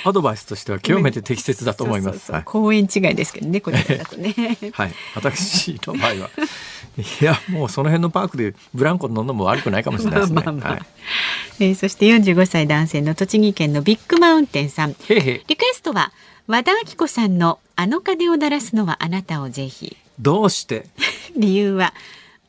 [0.05, 2.33] アドバイスとしては極めて適切だと思います。
[2.45, 4.35] 公園違いですけどね、これだとね。
[4.73, 6.31] はい、私の場合は。
[7.21, 10.37] いや、もうその辺のパークでブランコ乗るのも悪くないかもしれないですね。
[10.37, 10.83] まあまあまあ、はい、
[11.61, 14.97] えー、そして45歳男性の栃木県のビッグマウンテンさん。
[15.09, 16.13] へへリクエストは
[16.47, 19.97] 和田アキ子さんのあの鐘を鳴らすのはあなたをぜひ。
[20.19, 20.87] どうして？
[21.37, 21.93] 理由は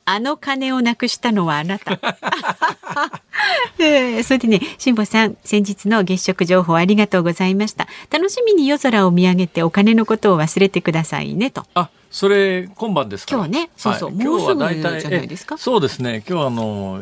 [0.10, 1.99] あの金をなくしたのはあなた。
[3.78, 7.89] え、それでね、辛坊さん、先日の月食情報ありがとうございました。
[8.10, 11.66] 楽しみに夜空を見上げてお金のことを忘れてくださいねと。
[11.74, 15.58] あ、それ今晩です今日ね、そうそう、はい、今日は大体じゃないですか。
[15.58, 16.24] そうですね。
[16.28, 17.01] 今日はあの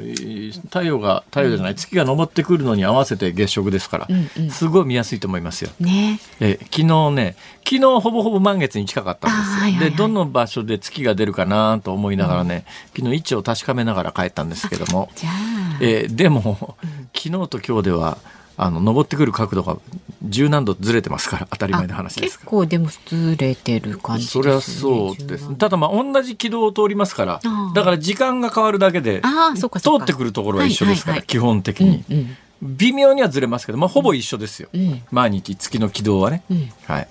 [0.64, 5.72] 太陽が太陽じゃない、月が昇ってくるのに合わせて月食ですから、うんうん、すごい見やすいと思いますよ。
[5.80, 6.20] ね。
[6.40, 9.62] え昨日ね、昨日ほぼほぼ満月に近かったんですよ。
[9.62, 18.18] はいはいはい、でどの場所で月が出るかなと思いながらね、うん、昨日位置を確かめながら帰ったんですけども、じゃあえでも、うん、昨日と今日では。
[18.58, 19.78] あの登ってくる角度が
[20.24, 25.54] 十何度ずれてますから当たり前の話です結構でもずれてる感じ、ね、それはそうです。
[25.56, 27.42] ただまあ同じ軌道を通りますから
[27.74, 29.22] だから時間が変わるだけで
[29.56, 29.68] 通
[30.02, 32.18] ってくるところは一緒ですから、基本的に、うん
[32.64, 36.44] うん、微妙にはずれますけどまあほぼ一緒ですよ、うん、毎日月の軌道はね、
[36.86, 37.08] はい。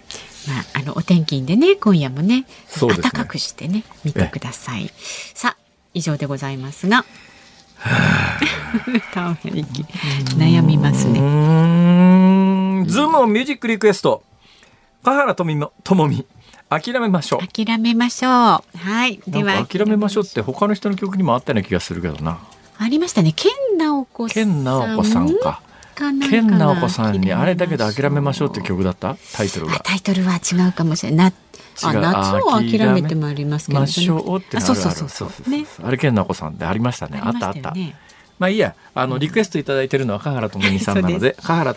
[0.46, 2.46] まあ、あのお天気でね今夜もね。
[2.78, 4.90] 暖かくしてね見てください。
[5.34, 5.56] さあ
[5.94, 7.04] 以上でございますが
[10.36, 11.20] 悩みますね。
[12.86, 14.22] ズームをミュージックリクエスト。
[15.04, 16.26] 香原とみも、ともみ。
[16.70, 17.46] 諦めましょう。
[17.46, 18.30] 諦めましょう。
[18.78, 19.20] はい。
[19.26, 19.64] では。
[19.64, 22.38] 諦めましょうって他の人の曲にもあったような気がするけどな。
[22.78, 23.32] ありましたね。
[23.32, 24.34] 健直子さん。
[24.34, 25.60] 健直子さんか。
[25.94, 29.16] 健直子さんにあれだけで諦めましょうって曲だった？
[29.32, 29.80] タイトルが。
[29.80, 31.32] タイトルは違うかもしれない。
[31.82, 33.88] あ夏を諦めてもありますけど、ね、っ
[34.42, 35.50] てそうそうそうそう。
[35.50, 37.48] ね、あれ健直子さんってありましたねあった。
[37.48, 37.74] あった、
[38.38, 41.74] まあいいやあのリクエスト頂いてるのは香原智美さんなので香原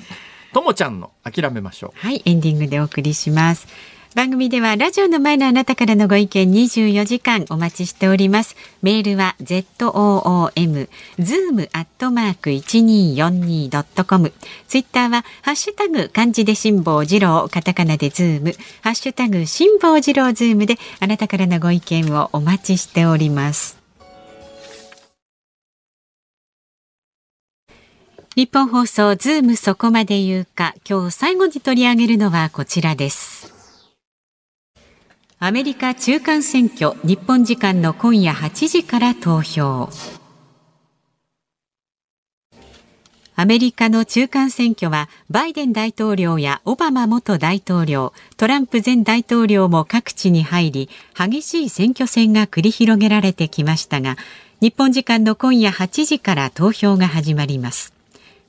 [0.53, 1.99] ともちゃんの諦めましょう。
[1.99, 3.67] はいエンディングでお送りします
[4.15, 8.55] 番組ではラジオの前のあなたからのご意見24時間お待ちしております。
[8.81, 10.89] メールは zoom
[11.19, 14.33] zoom アットマーク 1242.com
[14.67, 23.77] ツイッターはハッシュタグ漢字で辛坊治郎カタカナでズームハッシュタグ辛坊治郎ズームであなたからのご意見をお待ちしております。
[28.35, 33.56] ニッポン放送ズームそこまで言うか今日最後に取り上げるのはこちらです。
[35.39, 39.87] アメリカ中間選挙日本時間の今夜8時から投票。
[43.35, 54.15] アメリカの中間選挙はバイデン大統領やオバマ元大統領トランプ前大統領も各地に入り激しい選挙戦が繰り広げられてきましたが
[54.59, 57.96] 日本時間の今夜8時から投票が始まります。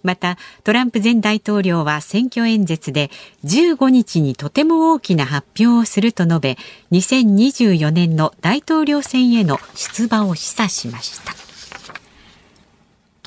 [0.02, 3.10] またトランプ前大統領は選挙演説で
[3.44, 6.58] 15日にとても大きな発表をすると述べ
[6.92, 11.47] 2024年の大統領選への出馬を示唆しました。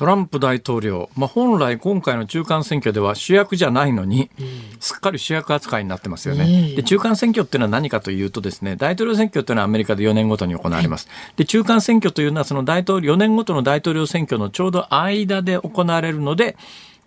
[0.02, 4.46] トランプ大統領、まあ、本来今回の中間選挙では主役じゃないのに、うん、
[4.80, 16.56] すっかり主役扱いになってますよね、で中間選挙っていうのは何かというとですね大統領選挙っていうのはアメリカで4年ごとに行われます、で中間選挙というのはその大統領4年ごとの大統領選挙のちょうど間で行われるので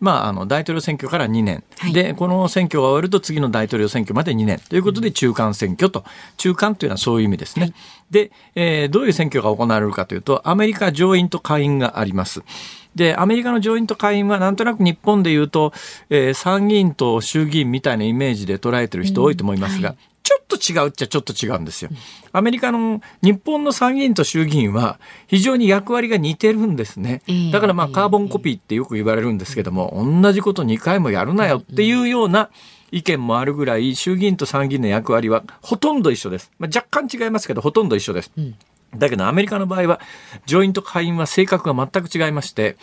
[0.06, 4.60] まあ、あの大統領選挙から2年、はい、でこの選挙が終わると次の大統領選挙まで2年。
[4.70, 6.04] ということで中間選挙と。
[6.38, 7.64] 中間というのはそういう意味ですね。
[7.64, 7.74] はい、
[8.12, 12.44] で、えー、どういう選挙が行われるかというとアメリカ上院と下院があります。
[12.96, 15.74] で、アメリカの上院と下院はなんとなく日本で言うと、
[16.12, 19.96] えー、参議院と衆議院みたいなイメージで捉えてる人多いと思いますが、うん。
[19.96, 21.92] はい、ちょっと違うっちゃちょっと違うんですよ。
[22.32, 27.22] アメリカの日本の参議院と衆議院は非常に役割が似てるんですね。
[27.52, 32.50] だからまあカーボンコピーってよく言われるんですけども、同じこと2回もやるなよっていうような
[32.92, 36.52] 意見もあるぐらい衆議院と参議院の役割はほとんど一緒です。
[36.58, 38.32] まあ、若干違いますけどほとんど一緒です。
[38.36, 38.56] うん
[38.98, 40.00] だけどアメリカの場合は
[40.46, 42.78] 上院と下院は性格が全く違いまして、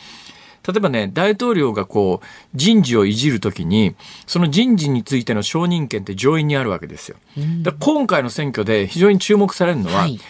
[0.67, 3.95] 例えばね、大統領がこう、人事をいじるときに、
[4.27, 7.17] その人事についての承認権って上院にあるわけですよ。
[7.63, 10.21] だ今回の選挙で非常に注目されるのは、はい、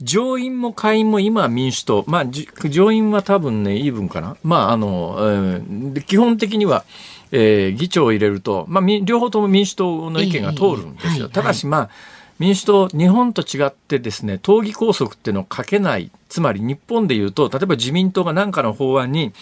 [0.00, 2.26] 上院も下院も今は民主党、まあ、
[2.68, 4.36] 上院は多分ね、イーブンかな。
[4.42, 6.84] まあ、あの、えー、基本的には、
[7.32, 11.12] えー、議長を入れると、まあ、両方とも民主党の意見が通るんですよ。
[11.12, 11.90] えーはい、ただし、まあ、
[12.38, 16.10] 民主党、日本と違ってですね、党議拘束っていうのをかけない。
[16.28, 19.32] つまり日本で言うと、例えば自民党が何かの法案に、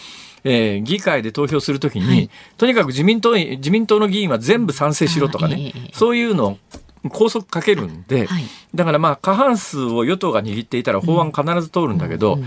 [0.44, 6.58] えー、議会で投票するときに、はい、とにかく自民党、自民党の議員は全部賛成しろとかね、そういうのを
[7.10, 12.44] 拘束かけるんで、はい、だからまあ過半数を与党が握っていたら法案必ず通るんだけど、うん、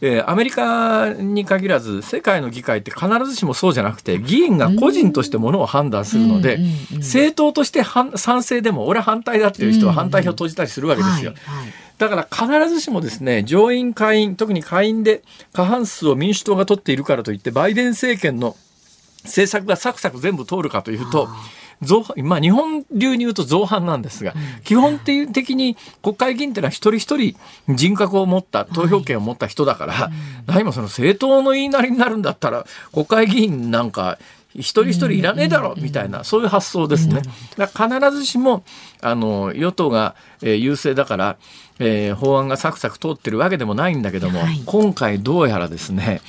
[0.00, 6.58] えー、アメリカに限らず世界の議会って必ずしもそうじゃなくて議員が個人としてものを判断するので、
[6.94, 11.34] 政党として賛成でも俺反対だっていう人は反対票を投じたりするわけですよ。
[11.98, 15.22] だから必ずしもですね、上院下院、特に下院で
[15.52, 18.56] 過半数を民主党が取っているからといって、バイデン政権の
[19.24, 21.28] 政策がサクサク全部通るかというと、
[21.82, 24.34] 造まあ、日本流に言うと造反なんですが、
[24.64, 27.36] 基本的に国会議員っていうのは一人一人
[27.68, 30.10] 人格を持った投票権を持った人だから、
[30.46, 34.18] 何もその政党の言いなりになるんだったら国会議員なんか
[34.58, 37.22] 一人一人いらねえだろみたいなそういう発想ですね。
[37.56, 38.64] だ必ずしも
[39.00, 41.36] あの与党が、えー、優勢だから、
[41.78, 46.20] えー、法案がサクサク通ってるわけでもないんだけども、はい、今回どうやらですね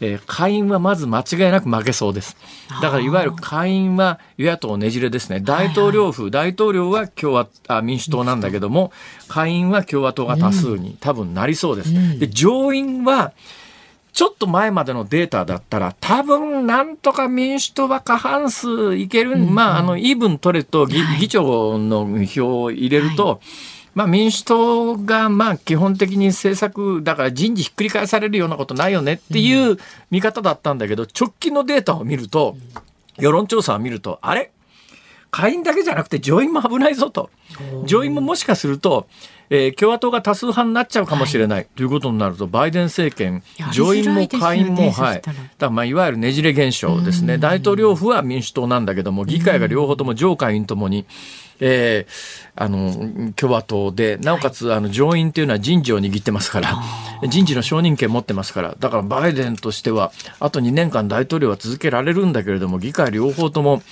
[0.00, 2.36] えー、下院はまず間違いなく負けそうです。
[2.82, 5.40] だからいわゆる下院は与野党ねじれですね。
[5.40, 8.92] 大統領府、大統領は共和あ民主党なんだけども、
[9.28, 12.18] 下院は共和党が多数に多分なりそうです。
[12.18, 13.32] で上院は
[14.16, 23.38] ちょっと前までのデータだったら、多分なんとか民主党は過半数いける、まあ、あの、イーブン取れと議,、議長の票を入れると、はい。
[23.94, 29.78] まあ、民主党がまあ基本的に政策だから人事ひっくり返されるようなことないよねっていう
[30.10, 32.58] 見方だったんだけど直近のデータを見ると
[33.16, 34.50] 世論調査を見るとあれ？
[35.30, 37.30] 下院だけじゃなくて上院も危ないぞと。
[37.86, 39.06] 上院ももしかすると
[39.50, 43.42] えー、共和党が多数派になっちゃうかもしれない、はい、ということになるとバイデン政権
[43.72, 45.22] 上院も下院も、はい、
[45.58, 47.38] だまあいわゆるねじれ現象ですね。
[47.38, 51.06] 大統領府は民主党なんだけども議会が両方とも上下院ともに、
[51.60, 56.82] えー、あの共和党でなおかつあの上院というのは人事を握ってますから、
[57.28, 63.82] 人事の承認権持ってますからだからバイデンとしてはあと2年間大統領は続けられるんだけれども議会両方とも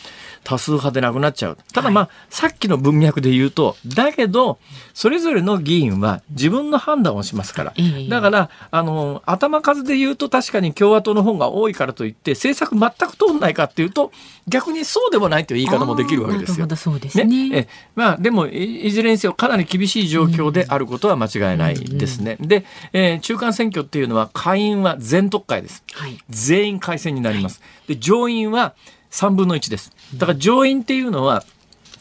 [0.44, 1.58] 多数派でなくなっちゃう。
[1.72, 4.58] ただまあ、はい、さっきの文脈で言うと、だけど、
[4.92, 7.74] それぞれの議員は自分の判断をしますから。
[8.08, 14.12] だから、あの、頭数で言うと確かに共和党の方が多いからといって、政策全く通んないかっていうと、
[14.46, 16.68] 逆にそうでもないという言い方もできるわけですよ。
[16.76, 17.24] そうですね。
[17.24, 22.36] ねえまあ、でもい、ずれにせよかなり厳しい状況であることは間違いないですね。
[22.38, 25.82] うんうん、で、えー、中間選挙っていうのは下院は全特会です。
[25.94, 27.62] はい、全員改選になります。
[27.86, 28.74] で、上院は
[29.14, 29.92] 3分の1です。
[30.16, 31.44] だから上院っていうのは、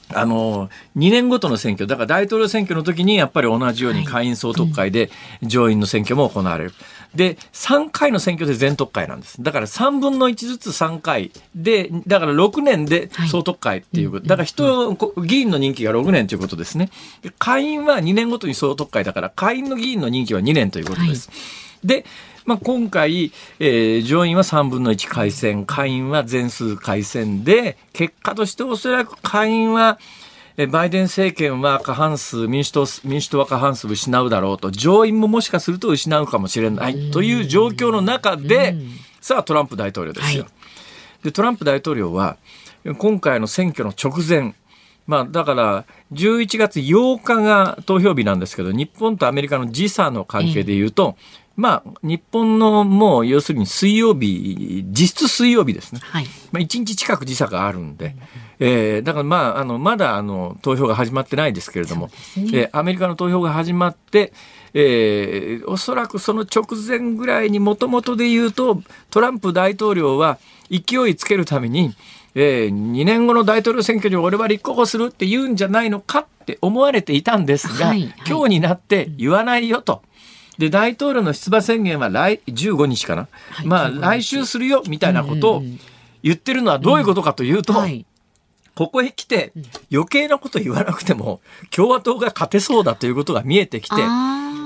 [0.10, 5.10] あの、2年ごとの選挙、だから大統領選挙の時にやっぱり同じように下院総督会で
[5.42, 6.74] 上院の選挙も行われる。
[7.16, 9.42] で、3回の選挙で全特会なんです。
[9.42, 14.28] だから3分の1ずつ3回で、だから6年で総特会っていうこと。
[14.28, 14.94] だから人、
[15.24, 16.90] 議員の任期が6年ということですね。
[17.38, 21.30] 下院は2年ごとに総特会だから、下院の議員の任期は2年ということです。
[21.84, 22.06] で、
[22.46, 30.00] まあ、今回、えー、上院は3分の1改選、下院は全数改選で、結果としておそらく下院は、
[30.70, 38.76] バイデン政権は過半数、民主党、民主党は過半数失うだろうと、上院ももしかすると失うかもしれないという状況の中で、
[39.20, 40.44] さあトランプ大統領ですよ。
[40.44, 40.50] は
[41.22, 42.38] い、で、トランプ大統領は、
[42.98, 44.54] 今回の選挙の直前、
[45.08, 51.18] まあ、だから、11月8日が投票日なんですけど、日本とアメリカの時差の関係でいうと、
[51.56, 56.00] まあ、日本のもう要するに水曜日、実質水曜日ですね。
[56.02, 58.16] はい、まあ、1日近く時差があるんで、
[58.60, 62.14] えー、だからまあ、あの、まだあの、投票が始まってないですけれども、ね。
[62.38, 64.34] えー、アメリカの投票が始まって、
[64.74, 68.82] えー、おそらくその直前ぐらいにもともとで言うと、
[69.12, 70.40] トランプ大統領は
[70.72, 71.96] 勢いつけるために、
[72.34, 80.02] えー、2年後の大統領選挙に俺は立候補するって言うんじゃないのかって思われていたんですが、はいはい、今日になって言わないよと。
[80.58, 85.64] で大統領の出馬宣言は来15日かな、はい、まあ来週するよみたいなことを
[86.22, 87.80] 言ってるのはどういうことかというと、うん。
[87.80, 88.06] はい、
[88.76, 89.52] ここへ来て
[89.92, 93.96] 余計なこと言わなくても共和党が勝てそうだということが見えてきて。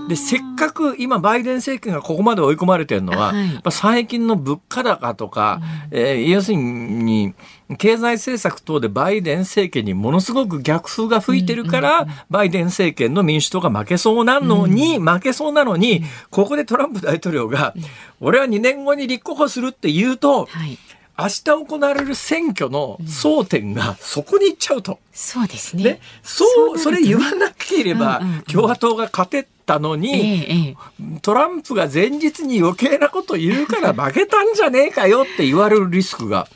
[0.08, 5.60] で、せっかく今バイデン政権がここまで追い込まれてるのは、はい、最近の物価高とか、
[5.92, 7.34] うん、えー、要するに、
[7.78, 17.74] 経済政策等でバイデン政権にものすごく逆風が吹いてるから、バイデン政権の民主党が負けそうなのに、負けそうなのに、ここでトランプ大統領が、
[18.22, 20.78] 俺は2年後に立候補するって言うと、はい。
[21.20, 25.00] 明日行われる選挙の争点がそこに行っちゃうと。
[25.12, 26.00] そうですね。
[26.22, 30.78] そう、それ言わなければ共和党が勝てたのに、
[31.24, 36.48] トランプが前日に余計なこと言うから負けたんじゃねえかよって言われるリスクが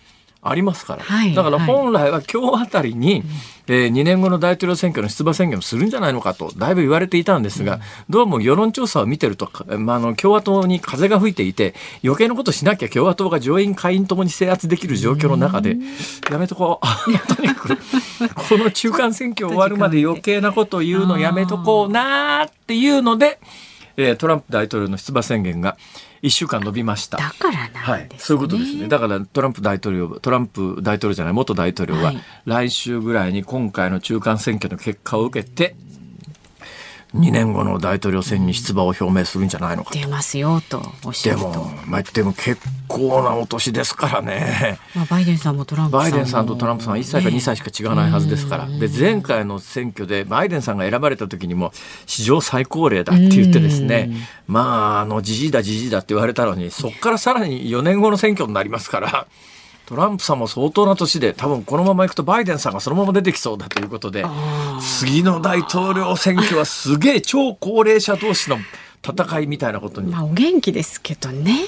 [0.43, 3.23] ありますから、はい、だから本来は今日あたりに、
[3.67, 15.77] えー、2年後の大統領選挙の出馬宣言をするんじゃないのかとだいぶ言われていたんですが、うん、どうも世論調査を見てると、まあ、あの共和党に風が吹いていて余計なことしなきゃ共和党が上院下院ともに制圧できる状況の中で、
[16.31, 16.85] やめとこう。
[17.35, 23.39] とにかくこの中間選挙終わるまで余計なことを言うのやめとこうなっていうので、
[23.97, 25.77] えー、トランプ大統領の出馬宣言が
[26.23, 27.17] 1週間伸びました。
[27.17, 28.09] だからなんですね、はい。
[28.17, 28.87] そういうことですね。
[28.87, 32.13] だからトランプ大統領、トランプ大統領じゃない、元大統領は、
[32.45, 35.75] 来週ぐらいに今回の中間選挙の結果を受けて、
[37.15, 41.51] 2年後の大統領選に出馬を表明するんじゃないのか出ますよとおっしゃると。
[41.51, 51.73] でも、まあ、でも結構なお年ですからね、まあ、バイデンさんもトランプさんバイデンさんとトランプさんは1歳か2歳しか違わないはずですから、で前回の選挙でバイデンさんが選ばれた時にも
[52.05, 54.09] 史上最高齢だって言ってですね。
[54.47, 59.27] まああのじじいだじじいだって言われたのにそこからさらに4年後の選挙になりますから
[59.91, 64.23] トランプさんも相当な年で多分このままいくとバイデンさんがそのまま出てきそうだということで
[64.79, 68.55] 次の大統領選挙はすげえ超高齢者同士の
[69.05, 70.09] 戦いみたいなことに。
[70.09, 71.65] まあお元気ですけどね。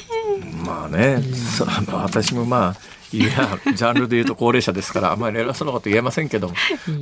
[0.66, 3.30] まあね、うん、私もまあいや
[3.76, 6.56] ジャンルで言うと高齢者ですからあんまり偉そうなこと言えませんけども、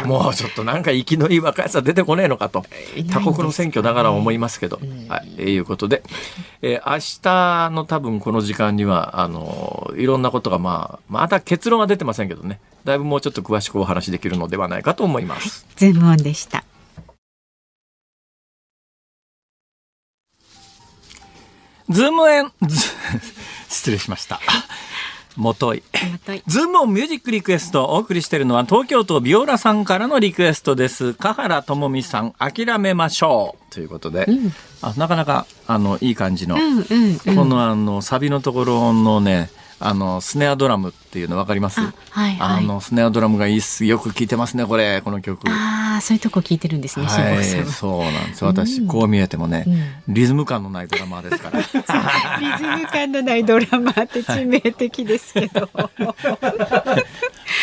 [0.05, 2.65] もうちょっとなんか生きのいい若いやつは出てこねえのかと
[3.09, 6.03] 他国の選挙ながら思いますけど、はい、いうことで、
[6.61, 15.65] えー、明日の多分この時間にはあのいろんなことがまあまだ結論は出てませんけどねだいぶもうちょっと詳しくお話できるのではないかと思います。
[15.75, 16.65] ズームオンでした
[21.89, 22.51] ズームエン、
[23.67, 24.39] 失礼しました。
[25.41, 25.83] もとい。
[26.47, 31.13] ズームオンミュージックリクエストをお送りしているのは東京都ビオラさんからのリクエストです。
[31.15, 33.73] 華原朋美さん、諦めましょう。
[33.73, 39.49] ということで、うん、あなかなかあのいい感じの、うんうんうん、このあのサビのところのね、
[39.81, 41.81] あのスネアドラムっていうの分かります？
[41.81, 43.85] あはい、はい、あのスネアドラムがいいっす。
[43.85, 45.49] よく聞いてますねこれこの曲。
[45.49, 47.05] ああそういうとこ聞いてるんですね。
[47.05, 48.45] はい、そうなんです。
[48.45, 49.65] 私、うん、こう見えてもね、
[50.07, 51.59] うん、リズム感のないドラマーですから。
[52.39, 55.69] リズム感のないドラマーって致命的ですけど。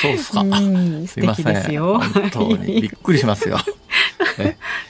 [0.03, 0.41] そうですか。
[0.43, 1.81] すみません。
[1.81, 3.59] 本当に びっくりしますよ。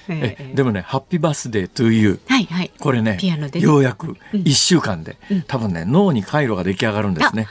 [0.09, 3.18] えでもね「ハッピーバースデートゥーユー」はいはい、これね
[3.55, 7.49] ようやく1週間で、うん、多分ね脳に回路が出来上がるんですね。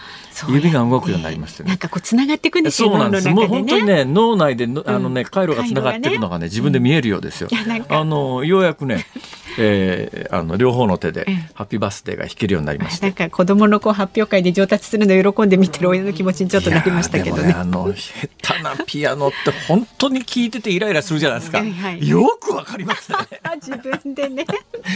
[0.48, 1.70] 指が動くようになりましてね。
[1.70, 3.30] なんかこう繋がっていくんですよそうなんです。
[3.30, 7.50] もう本当にね脳内であのね回路が繋がってるのがね自分で見えるようですよ。
[7.90, 9.06] あのようやくね
[9.60, 13.08] えー、あの両方の手でハッピーバースデーが弾けるようになりました。
[13.08, 17.48] なんか子供のこう発表会で上達するの喜んで見てる親の気持ちにちょっとなりましたけどね。
[17.48, 21.58] ねあの下手なピアノって本当に聞いててイライラするじゃないですか。
[21.58, 23.18] はいはい、よくわかりますね。
[23.60, 24.46] 自分でね。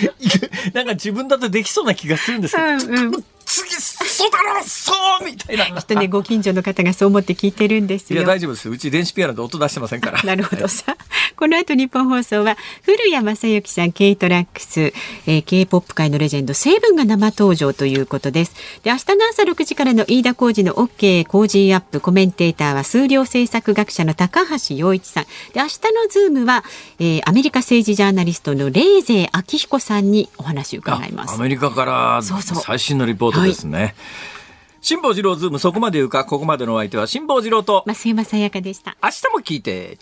[0.73, 2.61] なんか自分だとできそうな気がするんですよ。
[2.63, 3.69] うんうん次
[4.11, 5.65] そうだろそうみたいな。
[5.65, 8.69] きっとねご近所の方がそう思って聞いてるんですいや大丈夫です。
[8.69, 10.21] うち電子ピアノで音出してませんから。
[10.23, 10.95] なるほどさ、
[11.35, 14.93] この後ニッポン放送は古家正亨さん K TRACKS、
[15.25, 18.55] えー、K-POP 界のレジェンド SE7EN が生登場ということです。
[18.83, 25.23] で明日の朝6時からの飯田浩二の OK 工事アップコメンテーターは数量政策学者の高橋洋一さん。
[25.53, 26.63] で明日のズームは、
[26.99, 31.35] えー、アメリカ政治ジャーナリストの冷泉彰彦さんにお話を伺います。
[31.35, 33.95] アメリカから最新のリポートですね。
[34.01, 34.07] は
[34.81, 38.97] い、辛坊治郎ズームそこまで言うか、ここまでのお相手は辛坊治郎と増山さやかでした。
[39.03, 39.97] 明日も聞いて。